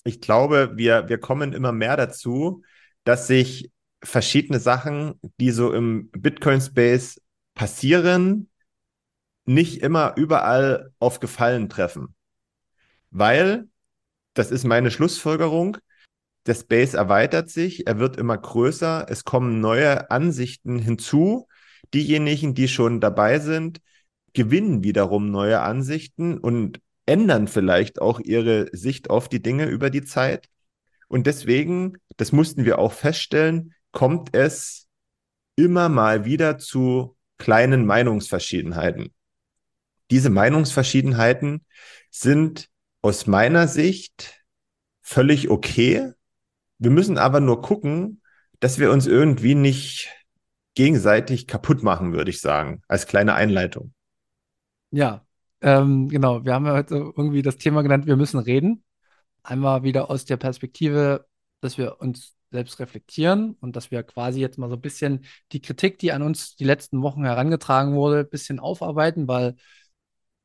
[0.04, 2.62] ich glaube, wir, wir kommen immer mehr dazu,
[3.04, 3.70] dass sich
[4.02, 7.20] verschiedene Sachen, die so im Bitcoin-Space
[7.58, 8.48] passieren,
[9.44, 12.14] nicht immer überall auf Gefallen treffen.
[13.10, 13.68] Weil,
[14.32, 15.76] das ist meine Schlussfolgerung,
[16.46, 21.48] der Space erweitert sich, er wird immer größer, es kommen neue Ansichten hinzu.
[21.92, 23.80] Diejenigen, die schon dabei sind,
[24.34, 30.04] gewinnen wiederum neue Ansichten und ändern vielleicht auch ihre Sicht auf die Dinge über die
[30.04, 30.48] Zeit.
[31.08, 34.86] Und deswegen, das mussten wir auch feststellen, kommt es
[35.56, 39.12] immer mal wieder zu kleinen Meinungsverschiedenheiten.
[40.10, 41.64] Diese Meinungsverschiedenheiten
[42.10, 42.68] sind
[43.02, 44.44] aus meiner Sicht
[45.02, 46.12] völlig okay,
[46.78, 48.22] wir müssen aber nur gucken,
[48.60, 50.08] dass wir uns irgendwie nicht
[50.74, 53.92] gegenseitig kaputt machen, würde ich sagen, als kleine Einleitung.
[54.90, 55.26] Ja,
[55.60, 56.44] ähm, genau.
[56.44, 58.84] Wir haben ja heute irgendwie das Thema genannt, wir müssen reden.
[59.42, 61.26] Einmal wieder aus der Perspektive,
[61.60, 65.60] dass wir uns selbst reflektieren und dass wir quasi jetzt mal so ein bisschen die
[65.60, 69.56] Kritik, die an uns die letzten Wochen herangetragen wurde, ein bisschen aufarbeiten, weil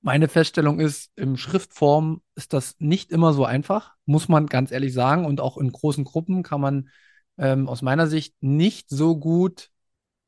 [0.02, 4.94] meine Feststellung ist, im Schriftform ist das nicht immer so einfach, muss man ganz ehrlich
[4.94, 5.26] sagen.
[5.26, 6.90] Und auch in großen Gruppen kann man
[7.38, 9.70] ähm, aus meiner Sicht nicht so gut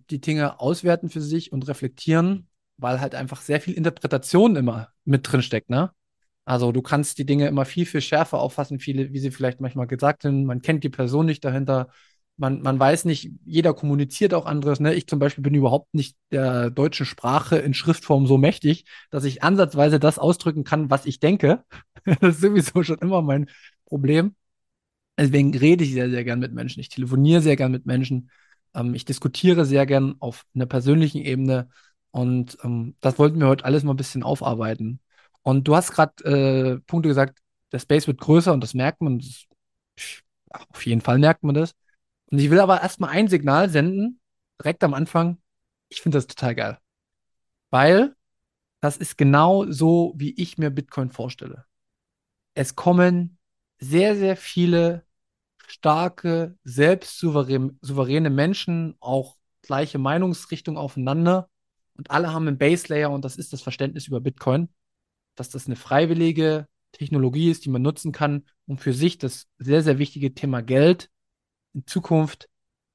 [0.09, 5.29] die Dinge auswerten für sich und reflektieren, weil halt einfach sehr viel Interpretation immer mit
[5.29, 5.91] drin steckt, ne?
[6.45, 9.87] Also du kannst die Dinge immer viel, viel schärfer auffassen, viele, wie sie vielleicht manchmal
[9.87, 10.45] gesagt sind.
[10.45, 11.89] Man kennt die Person nicht dahinter.
[12.37, 14.79] Man, man weiß nicht, jeder kommuniziert auch anderes.
[14.79, 14.93] Ne?
[14.93, 19.41] Ich zum Beispiel bin überhaupt nicht der deutschen Sprache in Schriftform so mächtig, dass ich
[19.41, 21.63] ansatzweise das ausdrücken kann, was ich denke.
[22.05, 23.49] das ist sowieso schon immer mein
[23.85, 24.35] Problem.
[25.17, 26.79] Deswegen rede ich sehr, sehr gern mit Menschen.
[26.81, 28.29] Ich telefoniere sehr gern mit Menschen.
[28.73, 31.69] Ähm, ich diskutiere sehr gern auf einer persönlichen Ebene.
[32.11, 34.99] Und ähm, das wollten wir heute alles mal ein bisschen aufarbeiten.
[35.45, 37.39] Und du hast gerade äh, Punkte gesagt,
[37.71, 39.19] der Space wird größer und das merkt man.
[39.19, 39.45] Das,
[40.69, 41.75] auf jeden Fall merkt man das.
[42.31, 44.19] Und ich will aber erstmal ein Signal senden,
[44.59, 45.37] direkt am Anfang.
[45.89, 46.79] Ich finde das total geil.
[47.69, 48.15] Weil
[48.81, 51.65] das ist genau so, wie ich mir Bitcoin vorstelle.
[52.55, 53.37] Es kommen
[53.77, 55.05] sehr, sehr viele
[55.67, 61.49] starke, selbstsouveräne Menschen, auch gleiche Meinungsrichtung aufeinander.
[61.97, 64.69] Und alle haben einen Base Layer und das ist das Verständnis über Bitcoin,
[65.35, 69.83] dass das eine freiwillige Technologie ist, die man nutzen kann, um für sich das sehr,
[69.83, 71.09] sehr wichtige Thema Geld
[71.73, 72.49] in Zukunft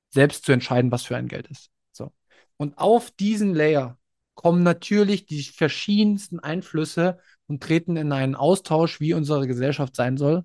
[0.09, 1.70] selbst zu entscheiden, was für ein Geld ist.
[1.92, 2.12] So.
[2.57, 3.98] Und auf diesen Layer
[4.35, 10.44] kommen natürlich die verschiedensten Einflüsse und treten in einen Austausch, wie unsere Gesellschaft sein soll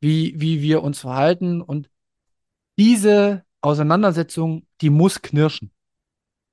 [0.00, 1.60] wie, wie wir uns verhalten.
[1.60, 1.90] Und
[2.78, 5.72] diese Auseinandersetzung, die muss knirschen.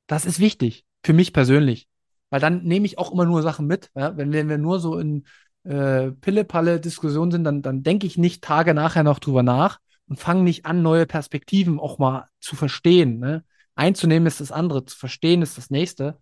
[0.07, 1.87] Das ist wichtig für mich persönlich.
[2.33, 3.91] Weil dann nehme ich auch immer nur Sachen mit.
[3.93, 4.17] Ja?
[4.17, 5.27] Wenn, wenn wir nur so in
[5.65, 10.41] äh, Pille-Palle-Diskussionen sind, dann, dann denke ich nicht Tage nachher noch drüber nach und fange
[10.41, 13.19] nicht an, neue Perspektiven auch mal zu verstehen.
[13.19, 13.45] Ne?
[13.75, 16.17] Einzunehmen ist das andere, zu verstehen ist das nächste.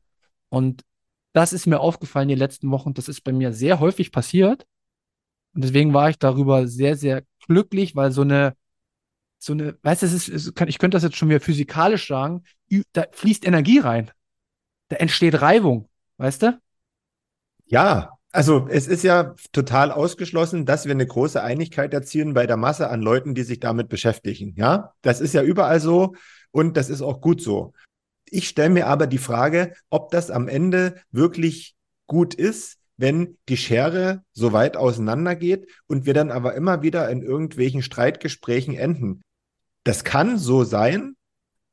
[0.50, 0.82] Und
[1.32, 2.94] das ist mir aufgefallen die letzten Wochen.
[2.94, 4.66] Das ist bei mir sehr häufig passiert.
[5.56, 8.58] Und deswegen war ich darüber sehr, sehr glücklich, weil so eine,
[9.38, 12.44] so eine, weißt du, es ist, ich könnte das jetzt schon wieder physikalisch sagen,
[12.92, 14.12] da fließt Energie rein.
[14.90, 15.88] Da entsteht Reibung,
[16.22, 16.62] weißt du?
[17.66, 22.58] Ja, also es ist ja total ausgeschlossen, dass wir eine große Einigkeit erzielen bei der
[22.58, 24.54] Masse an Leuten, die sich damit beschäftigen.
[24.56, 26.16] Ja, das ist ja überall so
[26.52, 27.74] und das ist auch gut so.
[28.26, 31.76] Ich stelle mir aber die Frage, ob das am Ende wirklich
[32.08, 37.24] gut ist, wenn die Schere so weit auseinandergeht und wir dann aber immer wieder in
[37.24, 39.22] irgendwelchen Streitgesprächen enden.
[39.84, 41.16] Das kann so sein,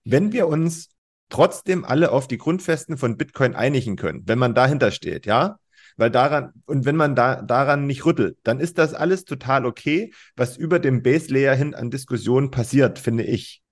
[0.04, 0.88] wenn wir uns
[1.28, 5.58] trotzdem alle auf die Grundfesten von Bitcoin einigen können, wenn man dahinter steht, ja?
[5.96, 10.12] Weil daran, und wenn man da, daran nicht rüttelt, dann ist das alles total okay,
[10.36, 13.62] was über dem Base Layer hin an Diskussionen passiert, finde ich.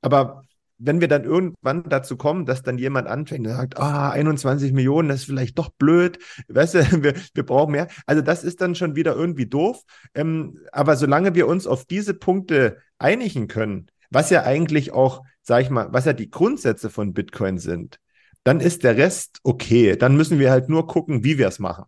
[0.00, 0.42] Aber
[0.78, 5.08] wenn wir dann irgendwann dazu kommen, dass dann jemand anfängt und sagt, ah, 21 Millionen,
[5.08, 7.88] das ist vielleicht doch blöd, weißt du, wir, wir brauchen mehr.
[8.06, 9.82] Also das ist dann schon wieder irgendwie doof.
[10.14, 15.62] Ähm, aber solange wir uns auf diese Punkte einigen können, was ja eigentlich auch, sag
[15.62, 18.00] ich mal, was ja die Grundsätze von Bitcoin sind,
[18.42, 19.96] dann ist der Rest okay.
[19.96, 21.84] Dann müssen wir halt nur gucken, wie wir es machen.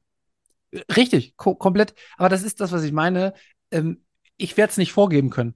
[0.97, 1.94] Richtig, ko komplett.
[2.16, 3.35] Aber das ist das, was ich meine.
[3.73, 4.05] Ähm,
[4.37, 5.55] ich werde es nicht vorgeben können,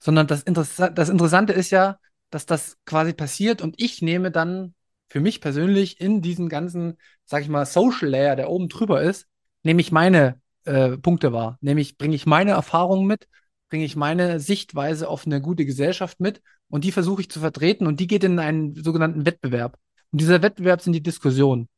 [0.00, 1.98] sondern das, Interessa das Interessante ist ja,
[2.30, 4.74] dass das quasi passiert und ich nehme dann
[5.08, 9.26] für mich persönlich in diesem ganzen, sag ich mal, Social Layer, der oben drüber ist,
[9.62, 11.56] nehme ich meine äh, Punkte wahr.
[11.60, 13.28] Nämlich bringe ich meine Erfahrungen mit,
[13.68, 17.86] bringe ich meine Sichtweise auf eine gute Gesellschaft mit und die versuche ich zu vertreten
[17.86, 19.78] und die geht in einen sogenannten Wettbewerb.
[20.10, 21.68] Und dieser Wettbewerb sind die Diskussionen.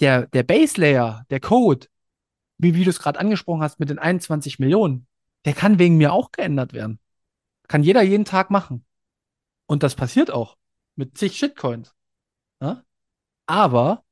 [0.00, 1.86] Der, der Base Layer, der Code,
[2.58, 5.06] wie, wie du es gerade angesprochen hast mit den 21 Millionen,
[5.44, 6.98] der kann wegen mir auch geändert werden.
[7.68, 8.84] Kann jeder jeden Tag machen.
[9.66, 10.56] Und das passiert auch
[10.96, 11.94] mit zig Shitcoins.
[12.60, 12.84] Ja?
[13.46, 14.04] Aber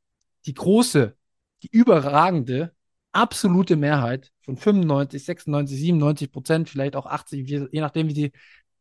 [0.46, 1.16] die große,
[1.62, 2.74] die überragende,
[3.12, 8.32] absolute Mehrheit von 95, 96, 97 Prozent, vielleicht auch 80, je nachdem, wie die,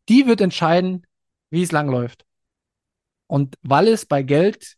[0.09, 1.05] die wird entscheiden,
[1.49, 2.25] wie es langläuft.
[3.27, 4.77] Und weil es bei Geld,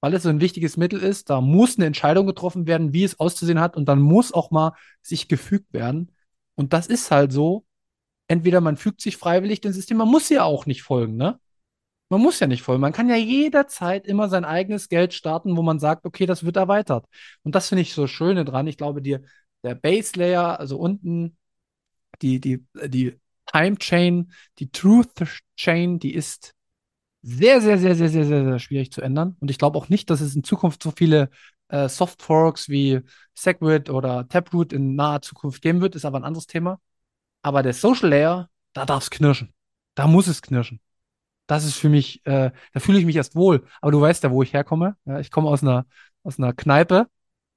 [0.00, 3.18] weil es so ein wichtiges Mittel ist, da muss eine Entscheidung getroffen werden, wie es
[3.18, 6.12] auszusehen hat und dann muss auch mal sich gefügt werden.
[6.54, 7.64] Und das ist halt so,
[8.28, 11.40] entweder man fügt sich freiwillig dem System, man muss ja auch nicht folgen, ne?
[12.10, 12.80] Man muss ja nicht folgen.
[12.80, 16.56] Man kann ja jederzeit immer sein eigenes Geld starten, wo man sagt, okay, das wird
[16.56, 17.06] erweitert.
[17.42, 18.66] Und das finde ich so schöne dran.
[18.66, 19.22] Ich glaube, dir,
[19.62, 21.36] der Base Layer, also unten
[22.22, 25.10] die, die, die Time Chain, die Truth
[25.56, 26.54] Chain, die ist
[27.22, 29.36] sehr, sehr, sehr, sehr, sehr, sehr, sehr schwierig zu ändern.
[29.40, 31.30] Und ich glaube auch nicht, dass es in Zukunft so viele
[31.68, 33.00] äh, Soft Forks wie
[33.34, 36.80] Segwit oder Taproot in naher Zukunft geben wird, ist aber ein anderes Thema.
[37.42, 39.54] Aber der Social Layer, da darf es knirschen.
[39.94, 40.80] Da muss es knirschen.
[41.46, 43.66] Das ist für mich, äh, da fühle ich mich erst wohl.
[43.80, 44.96] Aber du weißt ja, wo ich herkomme.
[45.04, 45.86] Ja, ich komme aus einer,
[46.22, 47.08] aus einer Kneipe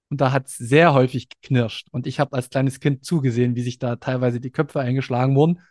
[0.09, 1.87] und da hat es sehr häufig geknirscht.
[1.91, 5.61] Und ich habe als kleines Kind zugesehen, wie sich da teilweise die Köpfe eingeschlagen wurden.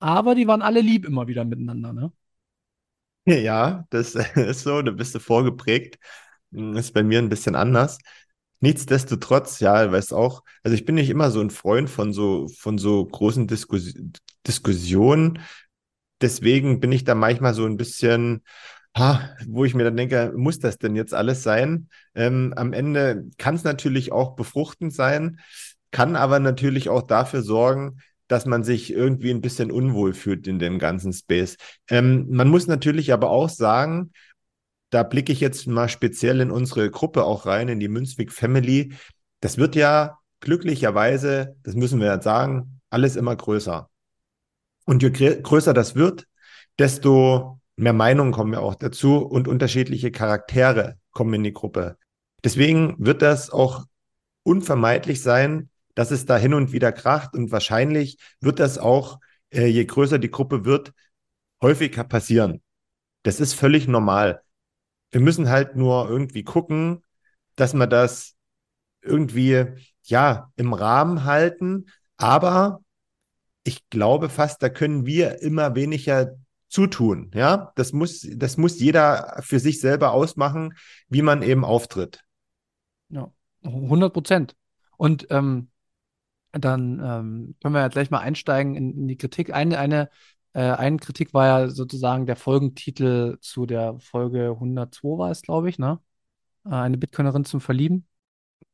[0.00, 2.12] Aber die waren alle lieb immer wieder miteinander, ne?
[3.24, 5.98] Ja, das ist so, da bist du vorgeprägt.
[6.52, 7.98] Hm, ist bei mir ein bisschen anders.
[8.60, 12.78] Nichtsdestotrotz, ja, weiß auch, also ich bin nicht immer so ein Freund von so, von
[12.78, 13.94] so großen Diskus
[14.46, 15.40] Diskussionen.
[16.22, 18.42] Deswegen bin ich da manchmal so ein bisschen,
[18.96, 21.88] ha, wo ich mir dann denke, muss das denn jetzt alles sein?
[22.14, 25.40] Ähm, am Ende kann es natürlich auch befruchtend sein,
[25.90, 30.58] kann aber natürlich auch dafür sorgen, dass man sich irgendwie ein bisschen unwohl fühlt in
[30.58, 31.56] dem ganzen Space.
[31.90, 34.12] Ähm, man muss natürlich aber auch sagen,
[34.90, 38.94] da blicke ich jetzt mal speziell in unsere Gruppe auch rein, in die Münzwig Family.
[39.40, 43.88] Das wird ja glücklicherweise, das müssen wir jetzt sagen, alles immer größer.
[44.84, 46.26] Und je größer das wird,
[46.78, 51.96] desto mehr Meinungen kommen ja auch dazu und unterschiedliche Charaktere kommen in die Gruppe.
[52.44, 53.84] Deswegen wird das auch
[54.42, 59.66] unvermeidlich sein, dass es da hin und wieder kracht und wahrscheinlich wird das auch, äh,
[59.66, 60.92] je größer die Gruppe wird,
[61.60, 62.62] häufiger passieren.
[63.22, 64.42] Das ist völlig normal.
[65.10, 67.04] Wir müssen halt nur irgendwie gucken,
[67.56, 68.34] dass wir das
[69.02, 69.66] irgendwie,
[70.04, 71.86] ja, im Rahmen halten.
[72.16, 72.80] Aber
[73.64, 76.36] ich glaube fast, da können wir immer weniger
[76.68, 77.30] zutun.
[77.34, 80.74] Ja, das muss, das muss jeder für sich selber ausmachen,
[81.08, 82.24] wie man eben auftritt.
[83.08, 83.30] Ja,
[83.62, 84.56] 100 Prozent.
[84.96, 85.70] Und ähm,
[86.52, 89.52] dann ähm, können wir ja gleich mal einsteigen in, in die Kritik.
[89.52, 90.10] Eine, eine
[90.54, 95.68] äh, eine Kritik war ja sozusagen der Folgentitel zu der Folge 102 war es, glaube
[95.68, 96.00] ich, ne?
[96.64, 98.06] Äh, eine Bitcoinerin zum Verlieben.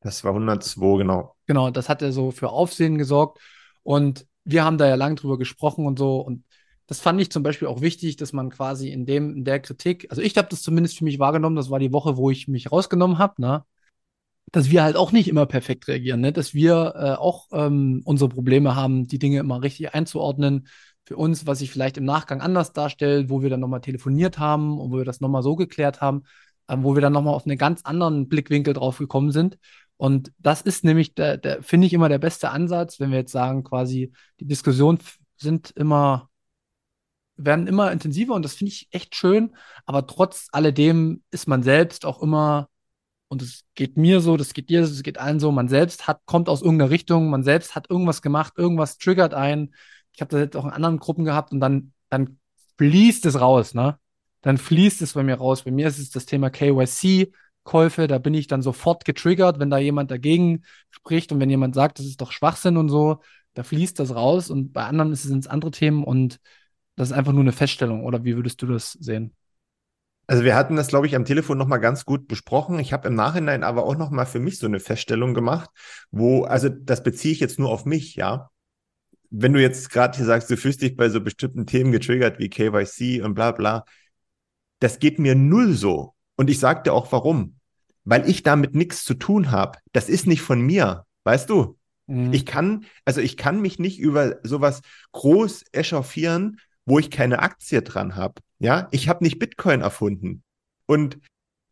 [0.01, 1.37] Das war 102, genau.
[1.47, 3.41] Genau, das hat ja so für Aufsehen gesorgt.
[3.83, 6.21] Und wir haben da ja lang drüber gesprochen und so.
[6.21, 6.45] Und
[6.87, 10.07] das fand ich zum Beispiel auch wichtig, dass man quasi in dem, in der Kritik,
[10.11, 12.73] also ich habe das zumindest für mich wahrgenommen, das war die Woche, wo ich mich
[12.73, 13.65] rausgenommen habe, ne?
[14.51, 16.33] Dass wir halt auch nicht immer perfekt reagieren, ne?
[16.33, 20.69] Dass wir äh, auch ähm, unsere Probleme haben, die Dinge immer richtig einzuordnen,
[21.05, 24.79] für uns, was sich vielleicht im Nachgang anders darstellt, wo wir dann nochmal telefoniert haben
[24.79, 26.25] und wo wir das nochmal so geklärt haben,
[26.69, 29.59] ähm, wo wir dann nochmal auf einen ganz anderen Blickwinkel drauf gekommen sind.
[29.99, 33.33] Und das ist nämlich, der, der finde ich immer der beste Ansatz, wenn wir jetzt
[33.33, 34.99] sagen, quasi, die Diskussionen
[35.37, 36.31] sind immer,
[37.37, 39.55] werden immer intensiver und das finde ich echt schön.
[39.85, 42.69] Aber trotz alledem ist man selbst auch immer,
[43.31, 46.07] und es geht mir so, das geht dir so, es geht allen so, man selbst
[46.07, 49.75] hat, kommt aus irgendeiner Richtung, man selbst hat irgendwas gemacht, irgendwas triggert einen
[50.19, 52.41] ich habe das jetzt auch in anderen Gruppen gehabt und dann, dann
[52.77, 54.01] fließt es raus, ne?
[54.43, 55.63] Dann fließt es bei mir raus.
[55.63, 57.33] Bei mir ist es das Thema KYC.
[57.69, 61.75] Käufe, da bin ich dann sofort getriggert, wenn da jemand dagegen spricht und wenn jemand
[61.75, 63.21] sagt, das ist doch Schwachsinn und so,
[63.55, 66.41] da fließt das raus und bei anderen ist es ins andere Themen und
[66.97, 68.05] das ist einfach nur eine Feststellung.
[68.05, 69.35] Oder wie würdest du das sehen?
[70.27, 72.79] Also wir hatten das, glaube ich, am Telefon nochmal ganz gut besprochen.
[72.81, 75.71] Ich habe im Nachhinein aber auch nochmal für mich so eine Feststellung gemacht,
[76.11, 78.51] wo, also das beziehe ich jetzt nur auf mich, ja
[79.31, 82.49] wenn du jetzt gerade hier sagst, du fühlst dich bei so bestimmten Themen getriggert wie
[82.49, 83.85] KYC und bla bla,
[84.81, 86.15] das geht mir null so.
[86.37, 87.58] Und ich sag dir auch warum.
[88.09, 89.79] Weil ich damit nichts zu tun habe.
[89.93, 91.79] Das ist nicht von mir, weißt du?
[92.07, 92.33] Mhm.
[92.33, 94.81] Ich kann, also ich kann mich nicht über sowas
[95.13, 98.41] groß echauffieren, wo ich keine Aktie dran habe.
[98.61, 100.43] Ja, ich habe nicht Bitcoin erfunden.
[100.87, 101.19] Und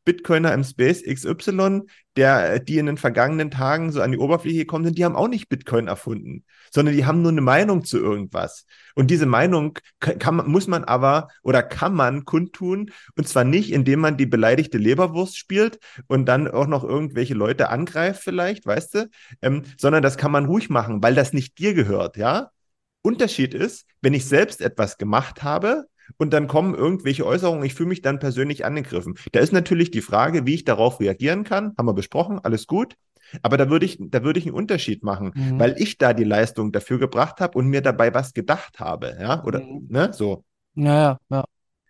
[0.06, 1.82] Bitcoiner im Space XY,
[2.16, 5.28] der, die in den vergangenen Tagen so an die Oberfläche gekommen sind, die haben auch
[5.28, 8.66] nicht Bitcoin erfunden, sondern die haben nur eine Meinung zu irgendwas.
[8.94, 14.00] Und diese Meinung kann, muss man aber oder kann man kundtun, und zwar nicht, indem
[14.00, 19.10] man die beleidigte Leberwurst spielt und dann auch noch irgendwelche Leute angreift, vielleicht, weißt du,
[19.42, 22.50] ähm, sondern das kann man ruhig machen, weil das nicht dir gehört, ja.
[23.02, 25.86] Unterschied ist, wenn ich selbst etwas gemacht habe,
[26.18, 29.14] und dann kommen irgendwelche Äußerungen, ich fühle mich dann persönlich angegriffen.
[29.32, 32.96] Da ist natürlich die Frage, wie ich darauf reagieren kann, haben wir besprochen, alles gut.
[33.42, 35.58] Aber da würde ich, da würde ich einen Unterschied machen, mhm.
[35.58, 39.42] weil ich da die Leistung dafür gebracht habe und mir dabei was gedacht habe, ja,
[39.44, 39.86] oder, mhm.
[39.88, 40.44] ne, so.
[40.74, 41.44] Ja, ja, ja.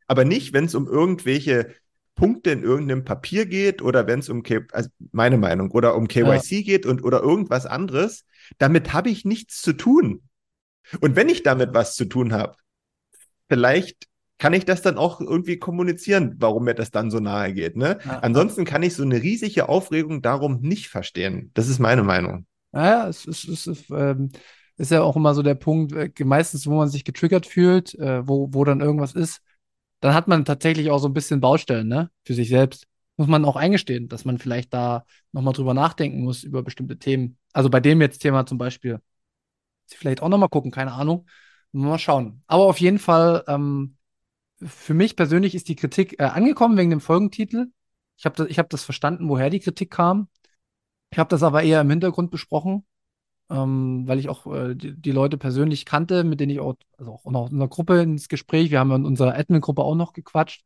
[0.07, 1.74] Aber nicht, wenn es um irgendwelche
[2.14, 6.09] Punkte in irgendeinem Papier geht oder wenn es um, K also meine Meinung, oder um
[6.09, 6.62] KYC ja.
[6.62, 8.24] geht und oder irgendwas anderes,
[8.59, 10.22] damit habe ich nichts zu tun.
[11.00, 12.57] Und wenn ich damit was zu tun habe,
[13.48, 14.06] vielleicht
[14.38, 17.77] kann ich das dann auch irgendwie kommunizieren, warum mir das dann so nahe geht.
[17.77, 17.98] Ne?
[18.04, 18.18] Ja.
[18.18, 21.50] Ansonsten kann ich so eine riesige Aufregung darum nicht verstehen.
[21.54, 22.46] Das ist meine Meinung.
[22.73, 24.31] Naja, es ist, es ist, ähm,
[24.77, 28.27] ist ja auch immer so der Punkt, äh, meistens, wo man sich getriggert fühlt, äh,
[28.29, 29.40] wo, wo dann irgendwas ist,
[30.00, 32.10] dann hat man tatsächlich auch so ein bisschen Baustellen, ne?
[32.25, 32.87] Für sich selbst.
[33.16, 37.38] Muss man auch eingestehen, dass man vielleicht da nochmal drüber nachdenken muss über bestimmte Themen.
[37.54, 39.00] Also bei dem jetzt Thema zum Beispiel.
[39.87, 41.27] Vielleicht auch nochmal gucken, keine Ahnung.
[41.83, 42.42] Mal schauen.
[42.46, 43.96] Aber auf jeden Fall, ähm,
[44.64, 47.66] für mich persönlich ist die Kritik äh, angekommen wegen dem Folgentitel.
[48.16, 50.29] Ich habe das, hab das verstanden, woher die Kritik kam.
[51.10, 52.87] Ich habe das aber eher im Hintergrund besprochen,
[53.50, 57.12] ähm, weil ich auch äh, die, die, Leute persönlich kannte, mit denen ich auch, also
[57.12, 60.64] auch in der Gruppe ins Gespräch, wir haben in unserer Admin-Gruppe auch noch gequatscht,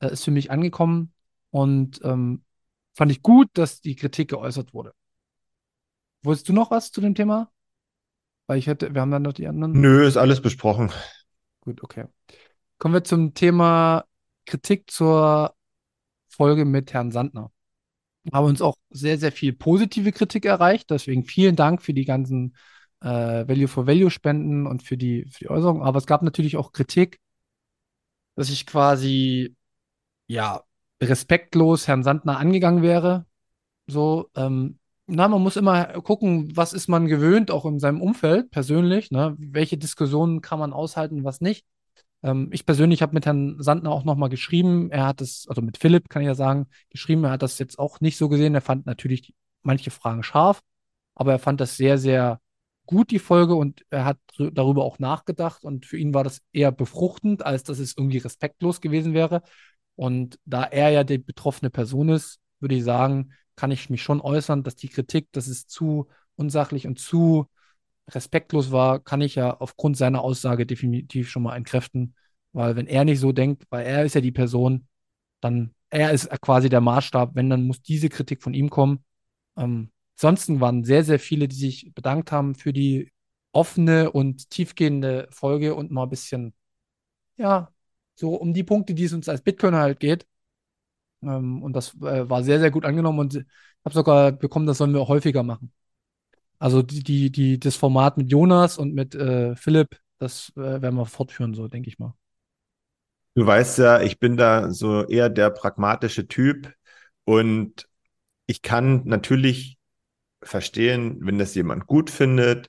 [0.00, 1.12] äh, ist für mich angekommen.
[1.50, 2.44] Und ähm,
[2.94, 4.92] fand ich gut, dass die Kritik geäußert wurde.
[6.22, 7.50] Wolltest du noch was zu dem Thema?
[8.48, 9.72] Weil ich hätte, wir haben dann noch die anderen.
[9.72, 10.90] Nö, ist alles besprochen.
[11.60, 12.06] Gut, okay.
[12.78, 14.04] Kommen wir zum Thema
[14.46, 15.54] Kritik zur
[16.28, 17.52] Folge mit Herrn Sandner.
[18.32, 20.90] Haben uns auch sehr, sehr viel positive Kritik erreicht.
[20.90, 22.56] Deswegen vielen Dank für die ganzen
[23.00, 23.06] äh,
[23.46, 25.82] Value for Value Spenden und für die, für die Äußerung.
[25.82, 27.20] Aber es gab natürlich auch Kritik,
[28.34, 29.56] dass ich quasi,
[30.26, 30.62] ja,
[31.02, 33.26] respektlos Herrn Sandner angegangen wäre.
[33.86, 34.78] So, ähm,
[35.08, 39.34] na, man muss immer gucken, was ist man gewöhnt, auch in seinem Umfeld persönlich, ne?
[39.38, 41.64] Welche Diskussionen kann man aushalten, was nicht.
[42.22, 44.90] Ähm, ich persönlich habe mit Herrn Sandner auch nochmal geschrieben.
[44.90, 47.24] Er hat es, also mit Philipp kann ich ja sagen, geschrieben.
[47.24, 48.54] Er hat das jetzt auch nicht so gesehen.
[48.54, 50.60] Er fand natürlich manche Fragen scharf,
[51.14, 52.40] aber er fand das sehr, sehr
[52.86, 55.64] gut, die Folge, und er hat darüber auch nachgedacht.
[55.64, 59.42] Und für ihn war das eher befruchtend, als dass es irgendwie respektlos gewesen wäre.
[59.96, 64.20] Und da er ja die betroffene Person ist, würde ich sagen, kann ich mich schon
[64.20, 66.06] äußern, dass die Kritik, dass es zu
[66.36, 67.48] unsachlich und zu
[68.08, 72.14] respektlos war, kann ich ja aufgrund seiner Aussage definitiv schon mal entkräften.
[72.52, 74.86] Weil wenn er nicht so denkt, weil er ist ja die Person,
[75.40, 79.04] dann er ist quasi der Maßstab, wenn, dann muss diese Kritik von ihm kommen.
[79.56, 83.12] Ähm, ansonsten waren sehr, sehr viele, die sich bedankt haben für die
[83.52, 86.54] offene und tiefgehende Folge und mal ein bisschen,
[87.36, 87.72] ja,
[88.14, 90.26] so um die Punkte, die es uns als Bitcoin halt geht.
[91.22, 93.44] Ähm, und das äh, war sehr, sehr gut angenommen und ich
[93.84, 95.72] habe sogar bekommen, das sollen wir häufiger machen.
[96.58, 100.96] Also die, die, die, das Format mit Jonas und mit äh, Philipp, das äh, werden
[100.96, 102.14] wir fortführen, so denke ich mal.
[103.34, 106.72] Du weißt ja, ich bin da so eher der pragmatische Typ
[107.24, 107.88] und
[108.46, 109.78] ich kann natürlich
[110.42, 112.68] verstehen, wenn das jemand gut findet.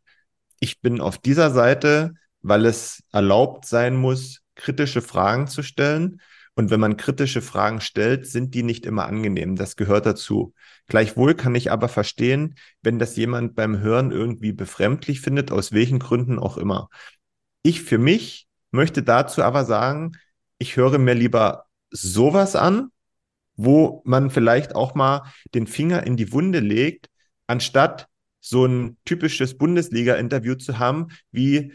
[0.60, 6.22] Ich bin auf dieser Seite, weil es erlaubt sein muss, kritische Fragen zu stellen.
[6.60, 9.56] Und wenn man kritische Fragen stellt, sind die nicht immer angenehm.
[9.56, 10.54] Das gehört dazu.
[10.88, 16.00] Gleichwohl kann ich aber verstehen, wenn das jemand beim Hören irgendwie befremdlich findet, aus welchen
[16.00, 16.90] Gründen auch immer.
[17.64, 20.18] Ich für mich möchte dazu aber sagen,
[20.58, 22.92] ich höre mir lieber sowas an,
[23.56, 27.08] wo man vielleicht auch mal den Finger in die Wunde legt,
[27.48, 28.10] anstatt
[28.42, 31.72] so ein typisches Bundesliga-Interview zu haben, wie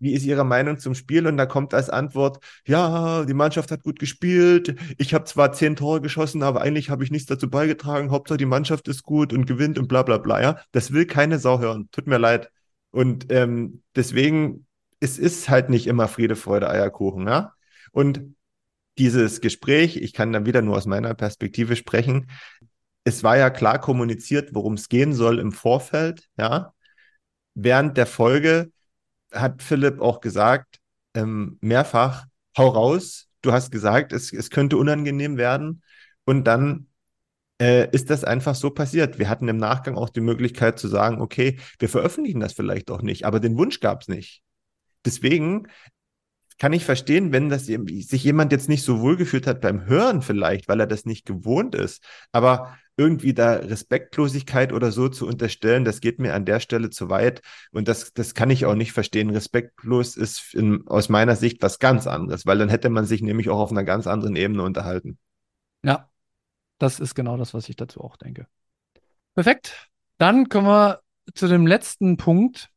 [0.00, 1.26] wie ist Ihre Meinung zum Spiel?
[1.26, 4.74] Und da kommt als Antwort, ja, die Mannschaft hat gut gespielt.
[4.98, 8.10] Ich habe zwar zehn Tore geschossen, aber eigentlich habe ich nichts dazu beigetragen.
[8.10, 10.42] Hauptsache die Mannschaft ist gut und gewinnt und bla bla bla.
[10.42, 11.88] Ja, das will keine Sau hören.
[11.92, 12.50] Tut mir leid.
[12.90, 14.66] Und ähm, deswegen,
[15.00, 17.28] es ist halt nicht immer Friede, Freude, Eierkuchen.
[17.28, 17.54] Ja,
[17.92, 18.34] und
[18.98, 22.30] dieses Gespräch, ich kann dann wieder nur aus meiner Perspektive sprechen.
[23.04, 26.28] Es war ja klar kommuniziert, worum es gehen soll im Vorfeld.
[26.36, 26.74] Ja,
[27.54, 28.72] während der Folge
[29.32, 30.80] hat Philipp auch gesagt,
[31.14, 32.26] ähm, mehrfach,
[32.56, 35.82] hau raus, du hast gesagt, es, es könnte unangenehm werden.
[36.24, 36.86] Und dann
[37.60, 39.18] äh, ist das einfach so passiert.
[39.18, 43.02] Wir hatten im Nachgang auch die Möglichkeit zu sagen, okay, wir veröffentlichen das vielleicht auch
[43.02, 44.42] nicht, aber den Wunsch gab es nicht.
[45.04, 45.68] Deswegen
[46.58, 50.68] kann ich verstehen, wenn das sich jemand jetzt nicht so wohlgefühlt hat beim Hören vielleicht,
[50.68, 52.04] weil er das nicht gewohnt ist.
[52.32, 57.08] Aber irgendwie da Respektlosigkeit oder so zu unterstellen, das geht mir an der Stelle zu
[57.08, 57.40] weit.
[57.72, 59.30] Und das, das kann ich auch nicht verstehen.
[59.30, 63.48] Respektlos ist in, aus meiner Sicht was ganz anderes, weil dann hätte man sich nämlich
[63.48, 65.16] auch auf einer ganz anderen Ebene unterhalten.
[65.82, 66.10] Ja,
[66.76, 68.46] das ist genau das, was ich dazu auch denke.
[69.34, 69.88] Perfekt.
[70.18, 71.00] Dann kommen wir
[71.34, 72.68] zu dem letzten Punkt.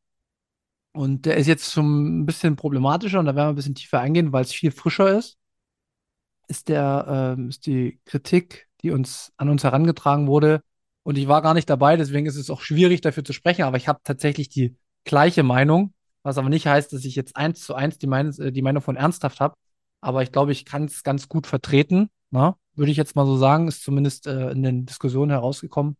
[0.93, 3.99] Und der ist jetzt schon ein bisschen problematischer und da werden wir ein bisschen tiefer
[3.99, 5.37] eingehen, weil es viel frischer ist.
[6.47, 10.61] Ist der, äh, ist die Kritik die uns an uns herangetragen wurde.
[11.03, 13.77] Und ich war gar nicht dabei, deswegen ist es auch schwierig dafür zu sprechen, aber
[13.77, 17.75] ich habe tatsächlich die gleiche Meinung, was aber nicht heißt, dass ich jetzt eins zu
[17.75, 19.55] eins die, Mein äh, die Meinung von Ernsthaft habe.
[20.01, 22.09] Aber ich glaube, ich kann es ganz gut vertreten.
[22.29, 22.49] Na?
[22.49, 22.55] Ne?
[22.75, 25.97] Würde ich jetzt mal so sagen, ist zumindest äh, in den Diskussionen herausgekommen.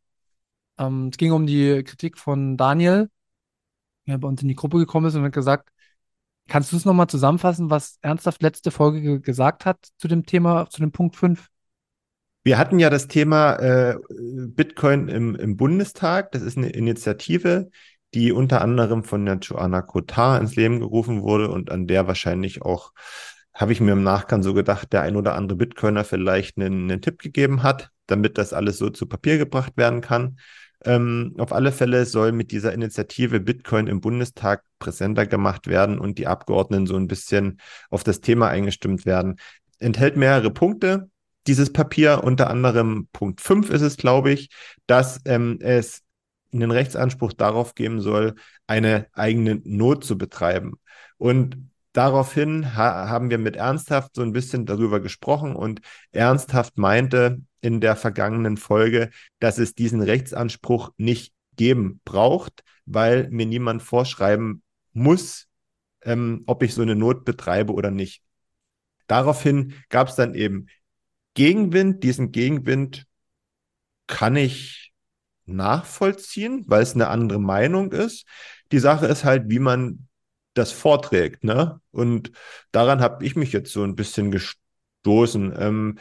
[0.78, 3.10] Ähm, es ging um die Kritik von Daniel,
[4.08, 5.70] der bei uns in die Gruppe gekommen ist und hat gesagt,
[6.48, 10.82] kannst du es nochmal zusammenfassen, was Ernsthaft letzte Folge gesagt hat zu dem Thema, zu
[10.82, 11.50] dem Punkt 5?
[12.44, 16.32] Wir hatten ja das Thema äh, Bitcoin im, im Bundestag.
[16.34, 17.70] Das ist eine Initiative,
[18.14, 22.62] die unter anderem von der Joanna Kotar ins Leben gerufen wurde und an der wahrscheinlich
[22.62, 22.92] auch,
[23.54, 27.02] habe ich mir im Nachgang so gedacht, der ein oder andere Bitcoiner vielleicht einen, einen
[27.02, 30.38] Tipp gegeben hat, damit das alles so zu Papier gebracht werden kann.
[30.84, 36.18] Ähm, auf alle Fälle soll mit dieser Initiative Bitcoin im Bundestag präsenter gemacht werden und
[36.18, 39.38] die Abgeordneten so ein bisschen auf das Thema eingestimmt werden.
[39.80, 41.10] Enthält mehrere Punkte
[41.48, 44.50] dieses Papier, unter anderem Punkt 5 ist es, glaube ich,
[44.88, 46.02] dass ähm, es
[46.54, 48.36] einen Rechtsanspruch darauf geben soll,
[48.68, 50.74] eine eigene Not zu betreiben.
[51.18, 55.82] Und daraufhin ha haben wir mit Ernsthaft so ein bisschen darüber gesprochen und
[56.12, 63.46] Ernsthaft meinte, in der vergangenen Folge, dass es diesen Rechtsanspruch nicht geben braucht, weil mir
[63.46, 65.48] niemand vorschreiben muss,
[66.02, 68.22] ähm, ob ich so eine Not betreibe oder nicht.
[69.08, 70.68] Daraufhin gab es dann eben
[71.34, 72.04] Gegenwind.
[72.04, 73.06] Diesen Gegenwind
[74.08, 74.94] kann ich
[75.46, 78.26] nachvollziehen, weil es eine andere Meinung ist.
[78.72, 80.08] Die Sache ist halt, wie man
[80.54, 81.82] das vorträgt, ne?
[81.92, 82.32] Und
[82.72, 85.54] daran habe ich mich jetzt so ein bisschen gestoßen.
[85.58, 85.98] Ähm,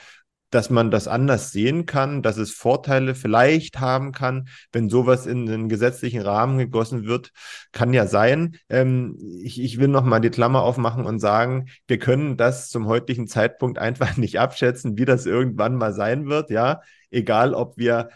[0.52, 5.46] dass man das anders sehen kann, dass es Vorteile vielleicht haben kann, wenn sowas in
[5.46, 7.32] den gesetzlichen Rahmen gegossen wird,
[7.72, 8.56] kann ja sein.
[8.68, 12.86] Ähm, ich, ich will noch mal die Klammer aufmachen und sagen, wir können das zum
[12.86, 16.82] heutigen Zeitpunkt einfach nicht abschätzen, wie das irgendwann mal sein wird, ja.
[17.10, 18.08] Egal, ob wir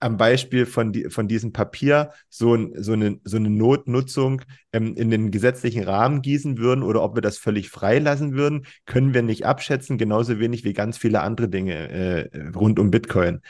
[0.00, 4.42] am Beispiel von, die, von diesem Papier so, so, eine, so eine Notnutzung
[4.72, 9.14] ähm, in den gesetzlichen Rahmen gießen würden oder ob wir das völlig freilassen würden, können
[9.14, 13.40] wir nicht abschätzen, genauso wenig wie ganz viele andere Dinge äh, rund um Bitcoin.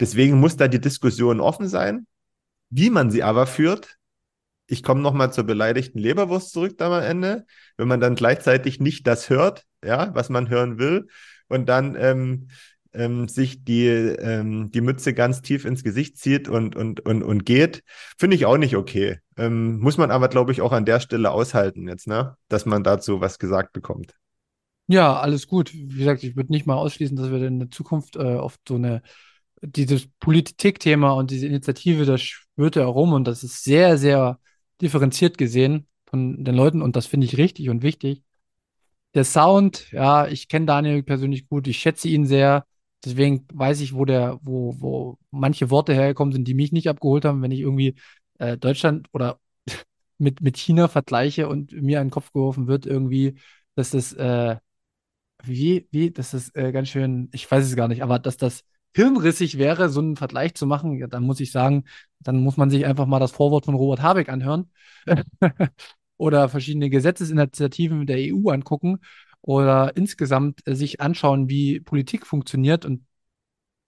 [0.00, 2.06] Deswegen muss da die Diskussion offen sein.
[2.70, 3.96] Wie man sie aber führt,
[4.66, 7.46] ich komme nochmal zur beleidigten Leberwurst zurück da am Ende,
[7.76, 11.08] wenn man dann gleichzeitig nicht das hört, ja, was man hören will,
[11.48, 12.48] und dann ähm,
[12.92, 17.44] ähm, sich die, ähm, die Mütze ganz tief ins Gesicht zieht und, und, und, und
[17.44, 17.82] geht,
[18.18, 19.18] finde ich auch nicht okay.
[19.36, 22.36] Ähm, muss man aber, glaube ich, auch an der Stelle aushalten jetzt, ne?
[22.48, 24.14] dass man dazu was gesagt bekommt.
[24.86, 25.72] Ja, alles gut.
[25.74, 28.76] Wie gesagt, ich würde nicht mal ausschließen, dass wir in der Zukunft äh, oft so
[28.76, 29.02] eine,
[29.60, 34.40] dieses Politikthema und diese Initiative, das schwirrt ja rum und das ist sehr, sehr
[34.80, 38.22] differenziert gesehen von den Leuten und das finde ich richtig und wichtig.
[39.14, 42.64] Der Sound, ja, ich kenne Daniel persönlich gut, ich schätze ihn sehr.
[43.04, 47.24] Deswegen weiß ich, wo der, wo, wo manche Worte hergekommen sind, die mich nicht abgeholt
[47.24, 47.94] haben, wenn ich irgendwie
[48.38, 49.40] äh, Deutschland oder
[50.18, 53.36] mit, mit China vergleiche und mir an den Kopf geworfen wird, irgendwie,
[53.76, 54.56] dass das, äh,
[55.44, 58.64] wie, wie, dass das äh, ganz schön, ich weiß es gar nicht, aber dass das
[58.94, 61.84] hirnrissig wäre, so einen Vergleich zu machen, ja, dann muss ich sagen,
[62.20, 64.70] dann muss man sich einfach mal das Vorwort von Robert Habeck anhören
[66.16, 68.98] oder verschiedene Gesetzesinitiativen der EU angucken
[69.48, 72.84] oder insgesamt äh, sich anschauen, wie Politik funktioniert.
[72.84, 73.06] Und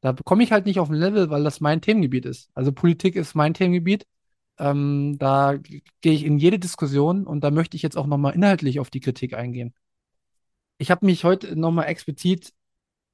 [0.01, 2.49] da komme ich halt nicht auf ein Level, weil das mein Themengebiet ist.
[2.55, 4.07] Also Politik ist mein Themengebiet.
[4.59, 8.81] Ähm, da gehe ich in jede Diskussion und da möchte ich jetzt auch nochmal inhaltlich
[8.81, 9.75] auf die Kritik eingehen.
[10.79, 12.55] Ich habe mich heute nochmal explizit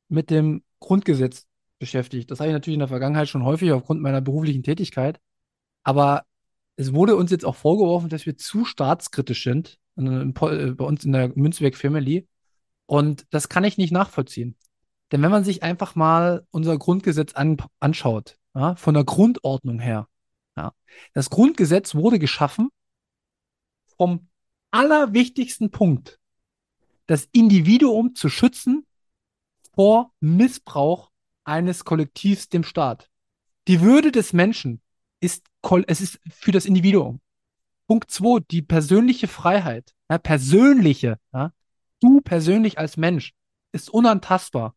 [0.09, 1.49] mit dem Grundgesetz
[1.81, 2.31] beschäftigt.
[2.31, 5.19] Das habe ich natürlich in der Vergangenheit schon häufig aufgrund meiner beruflichen Tätigkeit.
[5.83, 6.25] Aber
[6.77, 11.11] es wurde uns jetzt auch vorgeworfen, dass wir zu staatskritisch sind äh, bei uns in
[11.11, 12.29] der Münzweg Family.
[12.87, 14.57] Und das kann ich nicht nachvollziehen.
[15.13, 20.09] Denn wenn man sich einfach mal unser Grundgesetz an, anschaut, ja, von der Grundordnung her,
[20.57, 20.73] ja,
[21.13, 22.71] das Grundgesetz wurde geschaffen
[23.97, 24.29] vom
[24.71, 26.19] allerwichtigsten Punkt,
[27.07, 28.87] das Individuum zu schützen
[29.75, 31.11] vor Missbrauch
[31.45, 33.11] eines Kollektivs dem Staat.
[33.69, 34.81] Die Würde des Menschen
[35.21, 35.47] ist,
[35.87, 37.21] es ist für das Individuum.
[37.87, 41.53] Punkt zwei, die persönliche Freiheit, ja, persönliche, ja,
[42.01, 43.35] du persönlich als Mensch
[43.73, 44.75] ist unantastbar.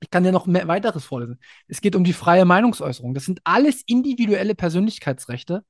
[0.00, 1.40] Ich kann dir noch mehr weiteres vorlesen.
[1.68, 3.14] Es geht um die freie Meinungsäußerung.
[3.14, 5.64] Das sind alles individuelle Persönlichkeitsrechte,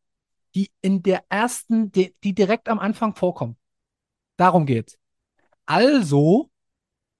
[0.55, 3.57] die in der ersten, die, die direkt am Anfang vorkommen.
[4.37, 4.99] Darum geht's.
[5.67, 6.51] Also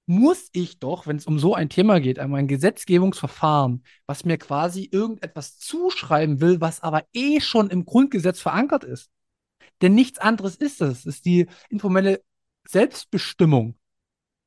[0.07, 4.39] muss ich doch, wenn es um so ein Thema geht, einmal ein Gesetzgebungsverfahren, was mir
[4.39, 9.11] quasi irgendetwas zuschreiben will, was aber eh schon im Grundgesetz verankert ist.
[9.83, 11.01] Denn nichts anderes ist es.
[11.01, 12.23] Es ist die informelle
[12.69, 13.77] Selbstbestimmung,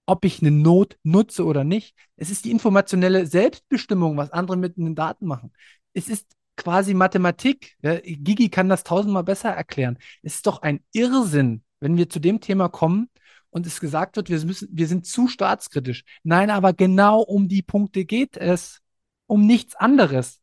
[0.05, 1.95] ob ich eine Not nutze oder nicht.
[2.15, 5.53] Es ist die informationelle Selbstbestimmung, was andere mit den Daten machen.
[5.93, 7.77] Es ist quasi Mathematik.
[7.81, 9.97] Gigi kann das tausendmal besser erklären.
[10.21, 13.09] Es ist doch ein Irrsinn, wenn wir zu dem Thema kommen,
[13.51, 16.03] und es gesagt wird, wir, müssen, wir sind zu staatskritisch.
[16.23, 18.81] Nein, aber genau um die Punkte geht es,
[19.25, 20.39] um nichts anderes.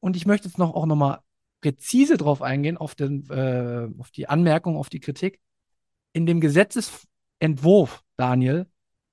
[0.00, 1.20] Und ich möchte jetzt noch auch nochmal
[1.60, 5.40] präzise drauf eingehen, auf, den, äh, auf die Anmerkung, auf die Kritik.
[6.12, 6.40] In dem
[7.40, 8.66] Gesetzesentwurf, Daniel,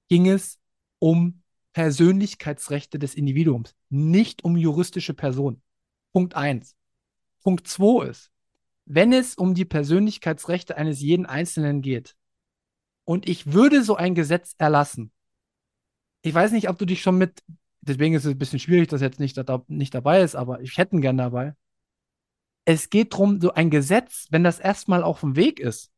[0.10, 0.60] ging es
[1.00, 5.62] um Persönlichkeitsrechte des Individuums, nicht um juristische Personen.
[6.12, 6.76] Punkt eins.
[7.44, 8.32] Punkt zwei ist,
[8.86, 12.16] wenn es um die Persönlichkeitsrechte eines jeden Einzelnen geht,
[13.06, 15.14] und ich würde so ein Gesetz erlassen.
[16.24, 17.42] Ich weiß nicht, ob du dich schon mit,
[17.80, 20.78] deswegen ist es ein bisschen schwierig, dass jetzt nicht, da, nicht dabei ist, aber ich
[20.78, 21.56] hätte ihn gern dabei.
[22.66, 25.90] Es geht darum, so ein Gesetz, wenn das erstmal auf dem Weg ist,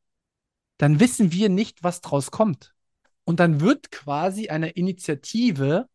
[0.79, 2.73] dann wissen wir nicht, was draus kommt.
[3.25, 5.87] Und dann wird quasi eine Initiative,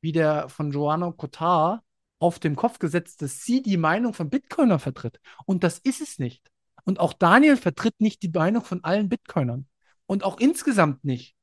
[0.00, 1.82] wie der von Joanna Cotard,
[2.18, 5.20] auf den Kopf gesetzt, dass sie die Meinung von Bitcoinern vertritt.
[5.44, 6.50] Und das ist es nicht.
[6.84, 9.66] Und auch Daniel vertritt nicht die Meinung von allen Bitcoinern
[10.06, 11.36] und auch insgesamt nicht,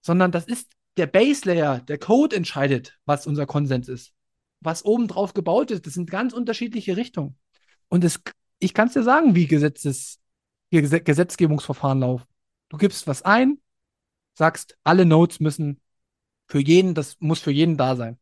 [0.00, 4.12] sondern das ist der Base Layer, der Code entscheidet, was unser Konsens ist.
[4.60, 7.36] Was oben drauf gebaut ist, das sind ganz unterschiedliche Richtungen.
[7.88, 8.20] Und es,
[8.58, 10.21] ich kann es dir sagen, wie Gesetzes,
[10.80, 12.26] Gesetzgebungsverfahren laufen.
[12.68, 13.60] Du gibst was ein,
[14.34, 15.80] sagst, alle Nodes müssen
[16.46, 18.18] für jeden, das muss für jeden da sein.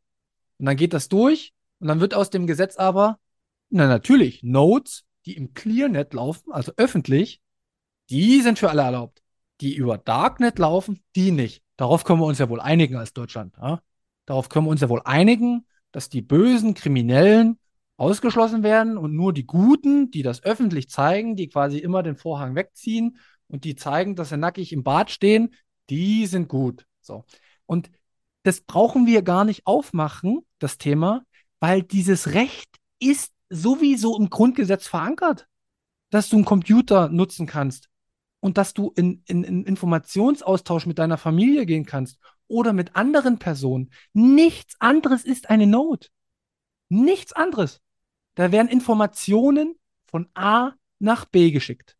[0.58, 3.18] Und dann geht das durch und dann wird aus dem Gesetz aber,
[3.68, 7.40] na natürlich, Nodes, die im ClearNet laufen, also öffentlich,
[8.10, 9.22] die sind für alle erlaubt.
[9.60, 11.62] Die über Darknet laufen, die nicht.
[11.76, 13.54] Darauf können wir uns ja wohl einigen als Deutschland.
[13.60, 13.82] Ja?
[14.26, 17.59] Darauf können wir uns ja wohl einigen, dass die bösen Kriminellen
[18.00, 22.54] ausgeschlossen werden und nur die Guten, die das öffentlich zeigen, die quasi immer den Vorhang
[22.54, 25.54] wegziehen und die zeigen, dass sie nackig im Bad stehen,
[25.90, 26.86] die sind gut.
[27.02, 27.26] So.
[27.66, 27.90] Und
[28.42, 31.24] das brauchen wir gar nicht aufmachen, das Thema,
[31.60, 32.70] weil dieses Recht
[33.00, 35.46] ist sowieso im Grundgesetz verankert,
[36.08, 37.90] dass du einen Computer nutzen kannst
[38.40, 43.38] und dass du in, in, in Informationsaustausch mit deiner Familie gehen kannst oder mit anderen
[43.38, 43.90] Personen.
[44.14, 46.08] Nichts anderes ist eine Note.
[46.88, 47.82] Nichts anderes.
[48.40, 49.74] Da werden Informationen
[50.06, 51.98] von A nach B geschickt.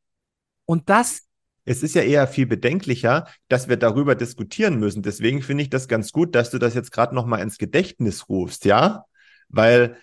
[0.65, 1.29] Und das
[1.67, 5.03] es ist ja eher viel bedenklicher, dass wir darüber diskutieren müssen.
[5.03, 8.31] Deswegen finde ich das ganz gut, dass du das jetzt gerade noch mal ins Gedächtnis
[8.31, 9.05] rufst, ja?
[9.51, 9.99] Weil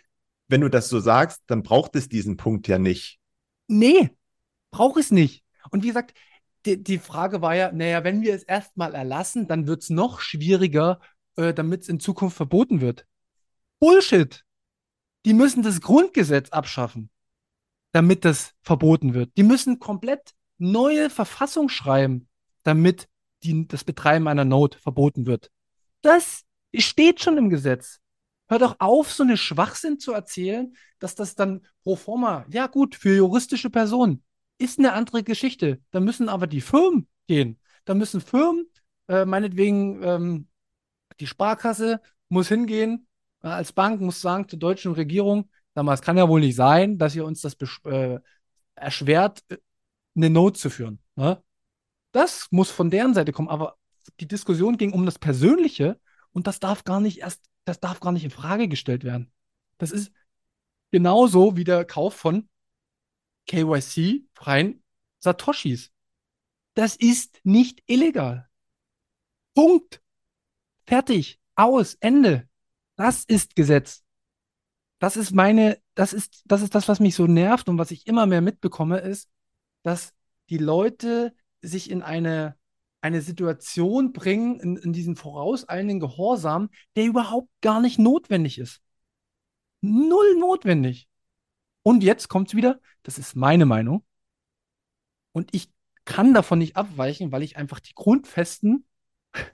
[0.47, 3.17] wenn du das so sagst, dann braucht es diesen Punkt ja nicht.
[3.67, 4.11] Nee,
[4.69, 5.43] braucht es nicht.
[5.71, 6.15] Und wie gesagt,
[6.67, 10.19] die, die Frage war ja, naja, wenn wir es erstmal erlassen, dann wird es noch
[10.19, 10.99] schwieriger,
[11.35, 13.07] äh, damit es in Zukunft verboten wird.
[13.79, 14.45] Bullshit.
[15.27, 17.09] Die müssen das Grundgesetz abschaffen,
[17.91, 19.35] damit das verboten wird.
[19.35, 22.29] Die müssen komplett neue Verfassung schreiben,
[22.63, 23.09] damit
[23.43, 25.51] die, das Betreiben einer Node verboten wird.
[26.01, 27.99] Das steht schon im Gesetz.
[28.47, 32.95] Hör doch auf, so eine Schwachsinn zu erzählen, dass das dann pro forma, ja gut,
[32.95, 34.23] für juristische Personen
[34.57, 35.81] ist eine andere Geschichte.
[35.91, 37.59] Da müssen aber die Firmen gehen.
[37.83, 38.65] Da müssen Firmen,
[39.09, 40.47] äh, meinetwegen ähm,
[41.19, 41.99] die Sparkasse
[42.29, 43.07] muss hingehen,
[43.41, 47.25] als Bank muss sagen zur deutschen Regierung, damals kann ja wohl nicht sein, dass ihr
[47.25, 48.19] uns das äh,
[48.75, 49.57] erschwert, äh,
[50.15, 50.99] eine Note zu führen.
[51.15, 51.41] Ne?
[52.11, 53.77] Das muss von deren Seite kommen, aber
[54.19, 55.99] die Diskussion ging um das Persönliche
[56.31, 59.31] und das darf gar nicht erst, das darf gar nicht in Frage gestellt werden.
[59.77, 60.11] Das ist
[60.91, 62.49] genauso wie der Kauf von
[63.47, 64.83] KYC freien
[65.19, 65.91] Satoshis.
[66.73, 68.49] Das ist nicht illegal.
[69.55, 70.01] Punkt.
[70.85, 71.39] Fertig.
[71.55, 71.95] Aus.
[71.95, 72.47] Ende.
[72.97, 74.03] Das ist Gesetz.
[74.99, 78.07] Das ist meine, das ist, das ist das, was mich so nervt und was ich
[78.07, 79.29] immer mehr mitbekomme, ist,
[79.83, 80.13] dass
[80.49, 82.57] die Leute sich in eine,
[83.01, 88.81] eine Situation bringen, in, in diesen vorauseilenden Gehorsam, der überhaupt gar nicht notwendig ist.
[89.81, 91.07] Null notwendig.
[91.83, 94.03] Und jetzt kommt es wieder, das ist meine Meinung.
[95.31, 95.71] Und ich
[96.05, 98.85] kann davon nicht abweichen, weil ich einfach die Grundfesten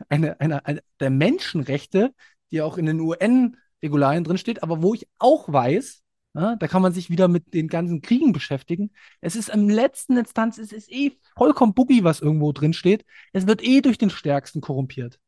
[0.10, 2.14] eine, eine, eine der Menschenrechte,
[2.54, 6.04] die auch in den UN-Regularien drinsteht, aber wo ich auch weiß,
[6.36, 8.92] ja, da kann man sich wieder mit den ganzen Kriegen beschäftigen.
[9.22, 13.06] Es ist im letzten Instanz, es ist eh vollkommen buggy, was irgendwo drin steht.
[13.34, 15.20] Es wird eh durch den Stärksten korrumpiert.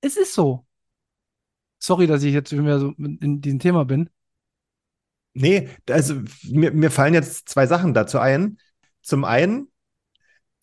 [0.00, 0.66] Es ist so.
[1.78, 4.10] Sorry, dass ich jetzt mehr so in diesem Thema bin.
[5.32, 8.58] Nee, also mir, mir fallen jetzt zwei Sachen dazu ein.
[9.02, 9.68] Zum einen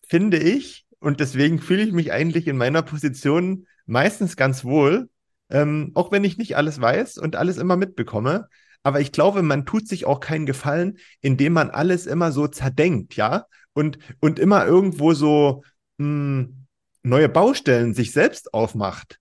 [0.08, 5.10] finde ich, und deswegen fühle ich mich eigentlich in meiner Position meistens ganz wohl,
[5.52, 8.48] ähm, auch wenn ich nicht alles weiß und alles immer mitbekomme,
[8.82, 13.14] aber ich glaube, man tut sich auch keinen Gefallen, indem man alles immer so zerdenkt,
[13.14, 13.46] ja?
[13.74, 15.62] Und, und immer irgendwo so
[15.98, 16.66] mh, hm,
[17.02, 19.18] neue Baustellen sich selbst aufmacht.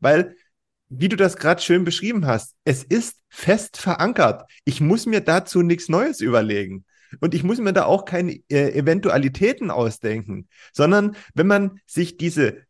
[0.00, 0.36] Weil,
[0.88, 4.48] wie du das gerade schön beschrieben hast, es ist fest verankert.
[4.64, 6.84] Ich muss mir dazu nichts Neues überlegen.
[7.20, 12.62] Und ich muss mir da auch keine äh, Eventualitäten ausdenken, sondern wenn man sich diese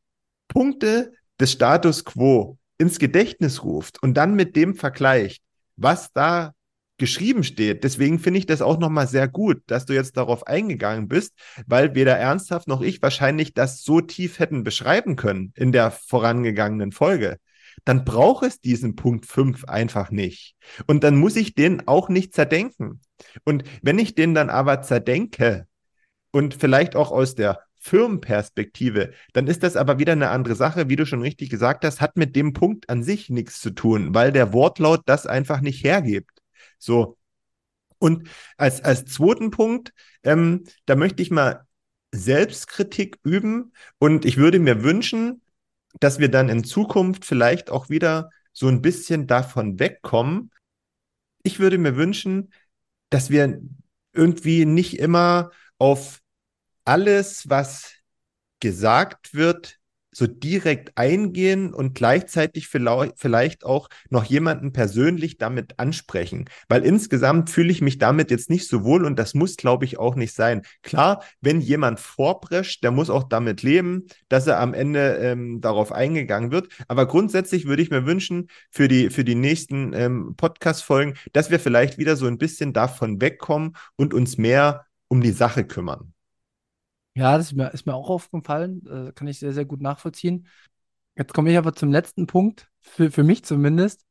[0.49, 5.43] Punkte des Status quo ins Gedächtnis ruft und dann mit dem vergleicht,
[5.77, 6.53] was da
[6.99, 7.85] geschrieben steht.
[7.85, 11.35] Deswegen finde ich das auch nochmal sehr gut, dass du jetzt darauf eingegangen bist,
[11.67, 16.93] weil weder ernsthaft noch ich wahrscheinlich das so tief hätten beschreiben können in der vorangegangenen
[16.93, 17.39] Folge.
[17.85, 20.57] Dann braucht es diesen Punkt 5 einfach nicht.
[20.87, 23.01] Und dann muss ich den auch nicht zerdenken.
[23.45, 25.67] Und wenn ich den dann aber zerdenke
[26.31, 30.97] und vielleicht auch aus der Firmenperspektive, dann ist das aber wieder eine andere Sache, wie
[30.97, 34.33] du schon richtig gesagt hast, hat mit dem Punkt an sich nichts zu tun, weil
[34.33, 36.43] der Wortlaut das einfach nicht hergibt.
[36.79, 37.17] So.
[37.99, 39.93] Und als, als zweiten Punkt,
[40.25, 41.65] ähm, da möchte ich mal
[42.13, 45.43] Selbstkritik üben und ich würde mir wünschen,
[46.01, 50.51] dass wir dann in Zukunft vielleicht auch wieder so ein bisschen davon wegkommen.
[51.43, 52.53] Ich würde mir wünschen,
[53.11, 53.61] dass wir
[54.13, 56.21] irgendwie nicht immer auf
[56.87, 57.93] alles, was
[58.61, 59.79] gesagt wird,
[60.17, 66.47] so direkt eingehen und gleichzeitig vielleicht auch noch jemanden persönlich damit ansprechen.
[66.69, 69.99] Weil insgesamt fühle ich mich damit jetzt nicht so wohl und das muss, glaube ich,
[69.99, 70.63] auch nicht sein.
[70.83, 75.93] Klar, wenn jemand vorprescht, der muss auch damit leben, dass er am Ende ähm, darauf
[75.93, 76.69] eingegangen wird.
[76.89, 81.61] Aber grundsätzlich würde ich mir wünschen, für die, für die nächsten ähm, Podcast-Folgen, dass wir
[81.61, 86.15] vielleicht wieder so ein bisschen davon wegkommen und uns mehr um die Sache kümmern.
[87.17, 88.87] Ja, das ist mir, ist mir auch aufgefallen.
[88.87, 90.47] Äh, kann ich sehr, sehr gut nachvollziehen.
[91.17, 94.05] Jetzt komme ich aber zum letzten Punkt, für, für mich zumindest.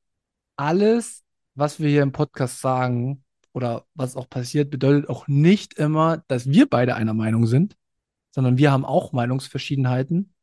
[0.55, 6.23] Alles, was wir hier im Podcast sagen oder was auch passiert, bedeutet auch nicht immer,
[6.27, 7.77] dass wir beide einer Meinung sind,
[8.31, 10.33] sondern wir haben auch Meinungsverschiedenheiten.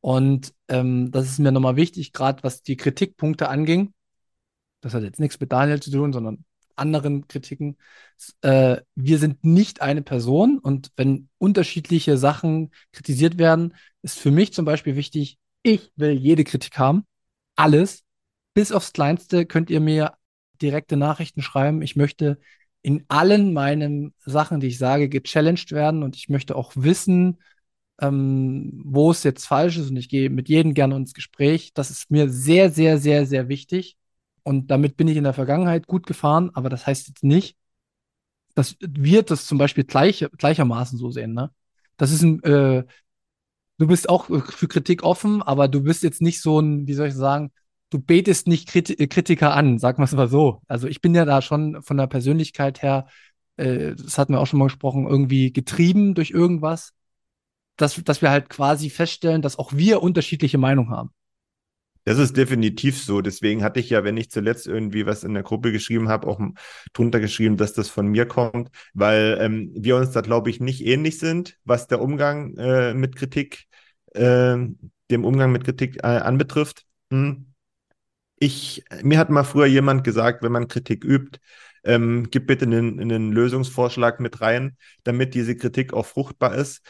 [0.00, 3.94] Und ähm, das ist mir nochmal wichtig, gerade was die Kritikpunkte anging.
[4.80, 6.44] Das hat jetzt nichts mit Daniel zu tun, sondern
[6.78, 7.76] anderen Kritiken.
[8.42, 14.52] Äh, wir sind nicht eine Person und wenn unterschiedliche Sachen kritisiert werden, ist für mich
[14.52, 17.04] zum Beispiel wichtig, ich will jede Kritik haben.
[17.56, 18.04] Alles.
[18.54, 20.14] Bis aufs Kleinste könnt ihr mir
[20.60, 21.82] direkte Nachrichten schreiben.
[21.82, 22.38] Ich möchte
[22.82, 27.38] in allen meinen Sachen, die ich sage, gechallenged werden und ich möchte auch wissen,
[28.00, 31.72] ähm, wo es jetzt falsch ist und ich gehe mit jedem gerne ins Gespräch.
[31.74, 33.96] Das ist mir sehr, sehr, sehr, sehr wichtig.
[34.48, 37.58] Und damit bin ich in der Vergangenheit gut gefahren, aber das heißt jetzt nicht,
[38.54, 41.34] dass wir das zum Beispiel gleich, gleichermaßen so sehen.
[41.34, 41.50] Ne?
[41.98, 42.84] Das ist ein, äh,
[43.76, 47.08] du bist auch für Kritik offen, aber du bist jetzt nicht so ein, wie soll
[47.08, 47.52] ich sagen,
[47.90, 50.62] du betest nicht Kriti Kritiker an, sag mal es mal so.
[50.66, 53.06] Also ich bin ja da schon von der Persönlichkeit her,
[53.58, 56.94] äh, das hatten wir auch schon mal gesprochen, irgendwie getrieben durch irgendwas,
[57.76, 61.12] dass, dass wir halt quasi feststellen, dass auch wir unterschiedliche Meinungen haben.
[62.08, 63.20] Das ist definitiv so.
[63.20, 66.40] Deswegen hatte ich ja, wenn ich zuletzt irgendwie was in der Gruppe geschrieben habe, auch
[66.94, 70.86] drunter geschrieben, dass das von mir kommt, weil ähm, wir uns da, glaube ich, nicht
[70.86, 73.66] ähnlich sind, was der Umgang äh, mit Kritik,
[74.14, 74.56] äh,
[75.10, 76.86] dem Umgang mit Kritik äh, anbetrifft.
[77.10, 77.52] Hm.
[78.38, 81.40] Ich, mir hat mal früher jemand gesagt, wenn man Kritik übt,
[81.84, 86.80] ähm, gib bitte einen, einen Lösungsvorschlag mit rein, damit diese Kritik auch fruchtbar ist.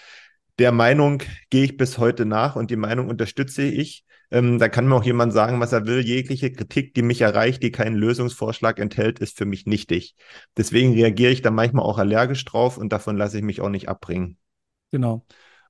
[0.60, 4.04] Der Meinung gehe ich bis heute nach und die Meinung unterstütze ich.
[4.30, 6.00] Ähm, da kann mir auch jemand sagen, was er will.
[6.00, 10.14] Jegliche Kritik, die mich erreicht, die keinen Lösungsvorschlag enthält, ist für mich nichtig.
[10.56, 13.88] Deswegen reagiere ich da manchmal auch allergisch drauf und davon lasse ich mich auch nicht
[13.88, 14.36] abbringen.
[14.90, 15.24] Genau.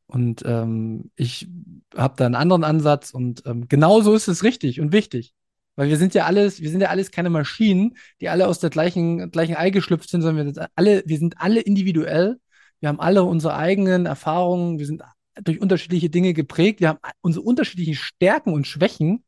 [0.07, 1.49] Und ähm, ich
[1.95, 5.35] habe da einen anderen Ansatz und ähm, genauso ist es richtig und wichtig.
[5.77, 8.71] Weil wir sind ja alles, wir sind ja alles keine Maschinen, die alle aus der
[8.71, 12.41] gleichen, gleichen Ei geschlüpft sind, sondern wir sind alle, wir sind alle individuell.
[12.81, 15.03] Wir haben alle unsere eigenen Erfahrungen, wir sind
[15.43, 16.81] durch unterschiedliche Dinge geprägt.
[16.81, 19.25] Wir haben unsere unterschiedlichen Stärken und Schwächen.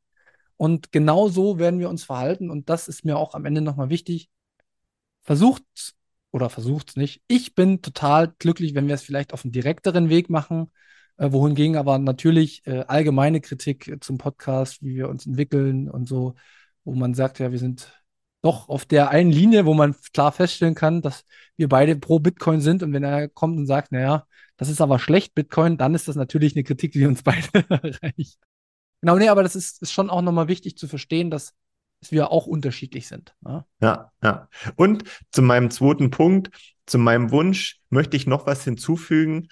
[0.56, 2.50] Und genau so werden wir uns verhalten.
[2.50, 4.28] Und das ist mir auch am Ende nochmal wichtig.
[5.22, 5.64] Versucht
[6.32, 7.22] oder versucht es nicht.
[7.28, 10.70] Ich bin total glücklich, wenn wir es vielleicht auf einem direkteren Weg machen.
[11.16, 16.34] Äh, wohingegen aber natürlich äh, allgemeine Kritik zum Podcast, wie wir uns entwickeln und so,
[16.84, 17.99] wo man sagt, ja, wir sind
[18.43, 21.24] doch auf der einen Linie, wo man klar feststellen kann, dass
[21.57, 22.82] wir beide pro Bitcoin sind.
[22.82, 24.26] Und wenn er kommt und sagt, naja,
[24.57, 28.38] das ist aber schlecht, Bitcoin, dann ist das natürlich eine Kritik, die uns beide erreicht.
[29.01, 31.55] Genau, nee, aber das ist, ist schon auch nochmal wichtig zu verstehen, dass,
[32.01, 33.34] dass wir auch unterschiedlich sind.
[33.45, 33.53] Ja?
[33.53, 33.64] Ne?
[33.80, 34.49] ja, ja.
[34.76, 36.51] Und zu meinem zweiten Punkt,
[36.86, 39.49] zu meinem Wunsch möchte ich noch was hinzufügen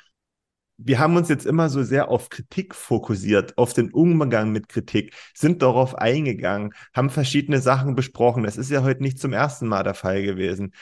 [0.79, 5.13] wir haben uns jetzt immer so sehr auf Kritik fokussiert, auf den Umgang mit Kritik,
[5.35, 8.45] sind darauf eingegangen, haben verschiedene Sachen besprochen.
[8.45, 10.73] Das ist ja heute nicht zum ersten Mal der Fall gewesen.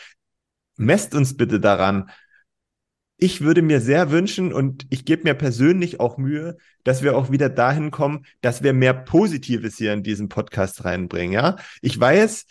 [0.77, 2.11] Messt uns bitte daran.
[3.19, 7.31] Ich würde mir sehr wünschen und ich gebe mir persönlich auch Mühe, dass wir auch
[7.31, 11.33] wieder dahin kommen, dass wir mehr Positives hier in diesen Podcast reinbringen.
[11.33, 12.45] Ja, ich weiß,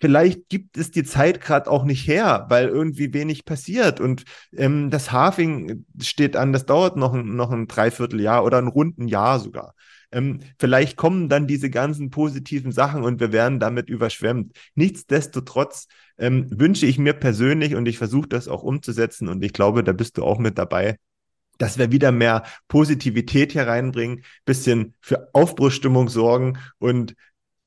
[0.00, 4.00] vielleicht gibt es die Zeit gerade auch nicht her, weil irgendwie wenig passiert.
[4.00, 4.24] Und
[4.56, 9.08] ähm, das Hafing steht an, das dauert noch ein, noch ein Dreivierteljahr oder ein runden
[9.08, 9.74] Jahr sogar.
[10.12, 14.56] Ähm, vielleicht kommen dann diese ganzen positiven Sachen und wir werden damit überschwemmt.
[14.74, 15.88] Nichtsdestotrotz
[16.18, 19.92] ähm, wünsche ich mir persönlich und ich versuche das auch umzusetzen und ich glaube, da
[19.92, 20.96] bist du auch mit dabei,
[21.58, 27.14] dass wir wieder mehr Positivität hier reinbringen, bisschen für Aufbruchstimmung sorgen und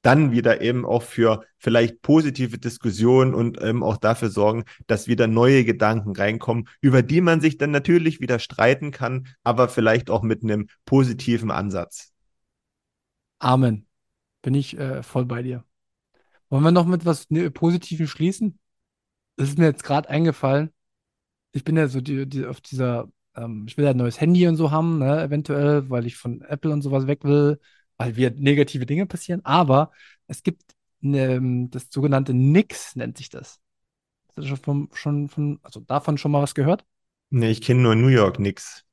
[0.02, 5.28] dann wieder eben auch für vielleicht positive Diskussionen und ähm, auch dafür sorgen, dass wieder
[5.28, 10.22] neue Gedanken reinkommen, über die man sich dann natürlich wieder streiten kann, aber vielleicht auch
[10.22, 12.14] mit einem positiven Ansatz.
[13.40, 13.88] Amen.
[14.42, 15.66] Bin ich äh, voll bei dir.
[16.50, 18.58] Wollen wir noch mit was ne, Positivem schließen?
[19.36, 20.72] Das ist mir jetzt gerade eingefallen.
[21.52, 24.48] Ich bin ja so die, die auf dieser, ähm, ich will ja ein neues Handy
[24.48, 27.60] und so haben, ne, eventuell, weil ich von Apple und sowas weg will
[28.00, 29.92] weil wir negative Dinge passieren, aber
[30.28, 30.74] es gibt
[31.04, 33.60] eine, das sogenannte Nix, nennt sich das.
[34.30, 36.86] Hast du schon von, schon von, also davon schon mal was gehört?
[37.30, 38.86] Nee, ich kenne nur New York Nix.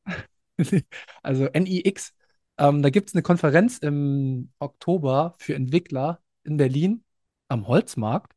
[1.23, 2.13] also NIX.
[2.59, 7.05] Ähm, da gibt es eine Konferenz im Oktober für Entwickler in Berlin
[7.49, 8.33] am Holzmarkt.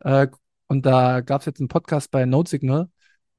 [0.00, 0.28] Äh,
[0.68, 2.90] und da gab es jetzt einen Podcast bei Node Signal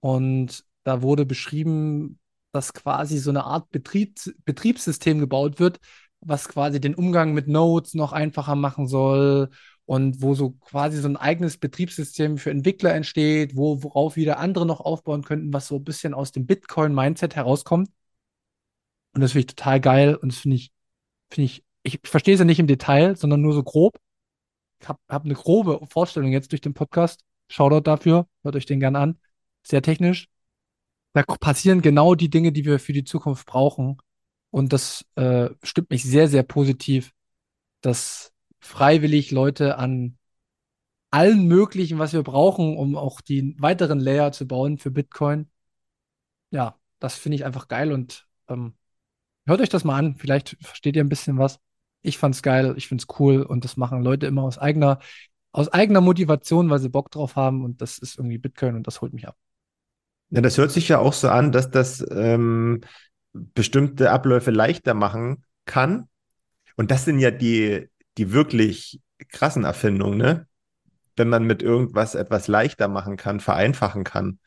[0.01, 2.19] und da wurde beschrieben,
[2.51, 5.79] dass quasi so eine Art Betriebs Betriebssystem gebaut wird,
[6.21, 9.49] was quasi den Umgang mit Nodes noch einfacher machen soll
[9.85, 14.65] und wo so quasi so ein eigenes Betriebssystem für Entwickler entsteht, wo, worauf wieder andere
[14.65, 17.89] noch aufbauen könnten, was so ein bisschen aus dem Bitcoin-Mindset herauskommt.
[19.13, 20.71] Und das finde ich total geil und das finde ich,
[21.31, 23.97] finde ich, ich verstehe es ja nicht im Detail, sondern nur so grob.
[24.81, 27.23] Ich habe hab eine grobe Vorstellung jetzt durch den Podcast.
[27.49, 29.19] Shoutout dafür, hört euch den gern an.
[29.63, 30.27] Sehr technisch.
[31.13, 33.97] Da passieren genau die Dinge, die wir für die Zukunft brauchen.
[34.51, 37.13] Und das äh, stimmt mich sehr, sehr positiv,
[37.81, 40.17] dass freiwillig Leute an
[41.11, 45.49] allen möglichen, was wir brauchen, um auch die weiteren Layer zu bauen für Bitcoin.
[46.51, 48.73] Ja, das finde ich einfach geil und ähm,
[49.45, 50.15] hört euch das mal an.
[50.17, 51.59] Vielleicht versteht ihr ein bisschen was.
[52.01, 54.99] Ich fand's geil, ich find's cool und das machen Leute immer aus eigener,
[55.51, 59.01] aus eigener Motivation, weil sie Bock drauf haben und das ist irgendwie Bitcoin und das
[59.01, 59.35] holt mich ab.
[60.29, 62.81] Ja, das hört sich ja auch so an, dass das ähm,
[63.33, 66.09] bestimmte Abläufe leichter machen kann.
[66.75, 70.47] Und das sind ja die, die wirklich krassen Erfindungen, ne?
[71.15, 74.39] Wenn man mit irgendwas etwas leichter machen kann, vereinfachen kann.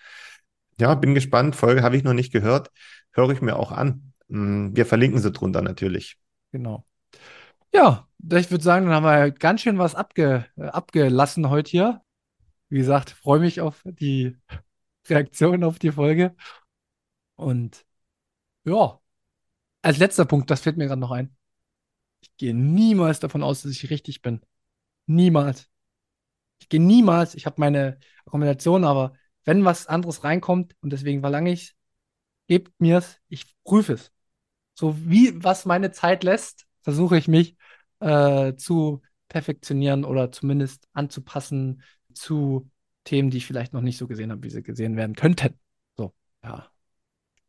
[0.80, 1.55] Ja, bin gespannt.
[1.55, 2.70] Folge habe ich noch nicht gehört.
[3.12, 4.14] Höre ich mir auch an.
[4.28, 6.16] Hm, wir verlinken sie drunter natürlich.
[6.51, 6.87] Genau.
[7.74, 12.01] Ja, ich würde sagen, dann haben wir ganz schön was abge, abgelassen heute hier.
[12.68, 14.37] Wie gesagt, freue mich auf die
[15.09, 16.35] Reaktion auf die Folge.
[17.37, 17.85] Und
[18.65, 19.01] ja,
[19.83, 21.37] als letzter Punkt, das fällt mir gerade noch ein.
[22.23, 24.41] Ich gehe niemals davon aus, dass ich richtig bin.
[25.07, 25.71] Niemals.
[26.61, 31.53] Ich gehe niemals, ich habe meine Argumentation, aber wenn was anderes reinkommt und deswegen verlange
[31.53, 31.75] ich
[32.49, 34.13] gebt mir es, ich prüfe es.
[34.75, 37.57] So wie was meine Zeit lässt, versuche ich mich
[38.01, 41.83] äh, zu perfektionieren oder zumindest anzupassen
[42.15, 42.71] zu
[43.05, 45.59] Themen, die ich vielleicht noch nicht so gesehen habe, wie sie gesehen werden könnten.
[45.97, 46.71] So, ja.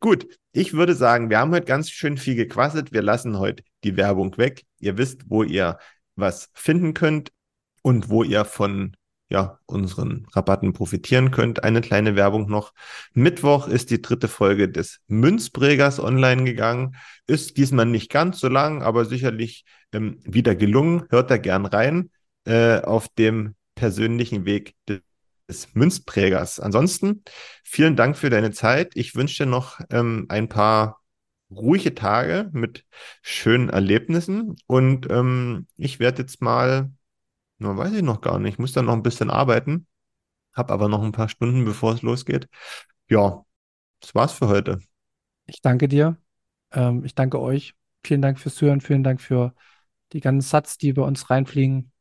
[0.04, 2.92] Gut, ich würde sagen, wir haben heute ganz schön viel gequasselt.
[2.92, 4.66] Wir lassen heute die Werbung weg.
[4.78, 5.78] Ihr wisst, wo ihr
[6.14, 7.32] was finden könnt
[7.80, 8.98] und wo ihr von
[9.30, 11.64] ja, unseren Rabatten profitieren könnt.
[11.64, 12.74] Eine kleine Werbung noch.
[13.14, 16.96] Mittwoch ist die dritte Folge des Münzprägers online gegangen.
[17.26, 21.04] Ist diesmal nicht ganz so lang, aber sicherlich ähm, wieder gelungen.
[21.08, 22.10] Hört da gern rein
[22.44, 25.00] äh, auf dem persönlichen Weg des
[25.48, 26.60] des Münzprägers.
[26.60, 27.22] Ansonsten
[27.62, 28.92] vielen Dank für deine Zeit.
[28.94, 31.00] Ich wünsche dir noch ähm, ein paar
[31.50, 32.84] ruhige Tage mit
[33.22, 36.90] schönen Erlebnissen und ähm, ich werde jetzt mal,
[37.58, 39.86] na, weiß ich noch gar nicht, ich muss dann noch ein bisschen arbeiten,
[40.52, 42.48] habe aber noch ein paar Stunden, bevor es losgeht.
[43.08, 43.44] Ja,
[44.00, 44.80] das war's für heute.
[45.46, 46.16] Ich danke dir.
[46.72, 47.74] Ähm, ich danke euch.
[48.02, 48.80] Vielen Dank fürs Zuhören.
[48.80, 49.54] Vielen Dank für
[50.12, 51.92] die ganzen Satz, die bei uns reinfliegen.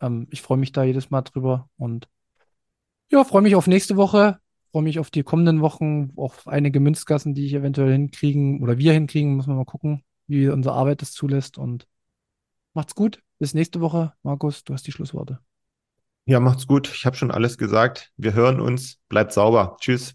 [0.00, 2.08] Ähm, ich freue mich da jedes Mal drüber und
[3.12, 4.38] ja, freue mich auf nächste Woche,
[4.70, 8.92] freue mich auf die kommenden Wochen, auf einige Münzgassen, die ich eventuell hinkriegen oder wir
[8.92, 11.86] hinkriegen, muss man mal gucken, wie unsere Arbeit das zulässt und
[12.74, 13.22] macht's gut.
[13.38, 14.14] Bis nächste Woche.
[14.22, 15.40] Markus, du hast die Schlussworte.
[16.24, 16.90] Ja, macht's gut.
[16.94, 18.12] Ich habe schon alles gesagt.
[18.16, 18.98] Wir hören uns.
[19.08, 19.76] Bleibt sauber.
[19.80, 20.14] Tschüss.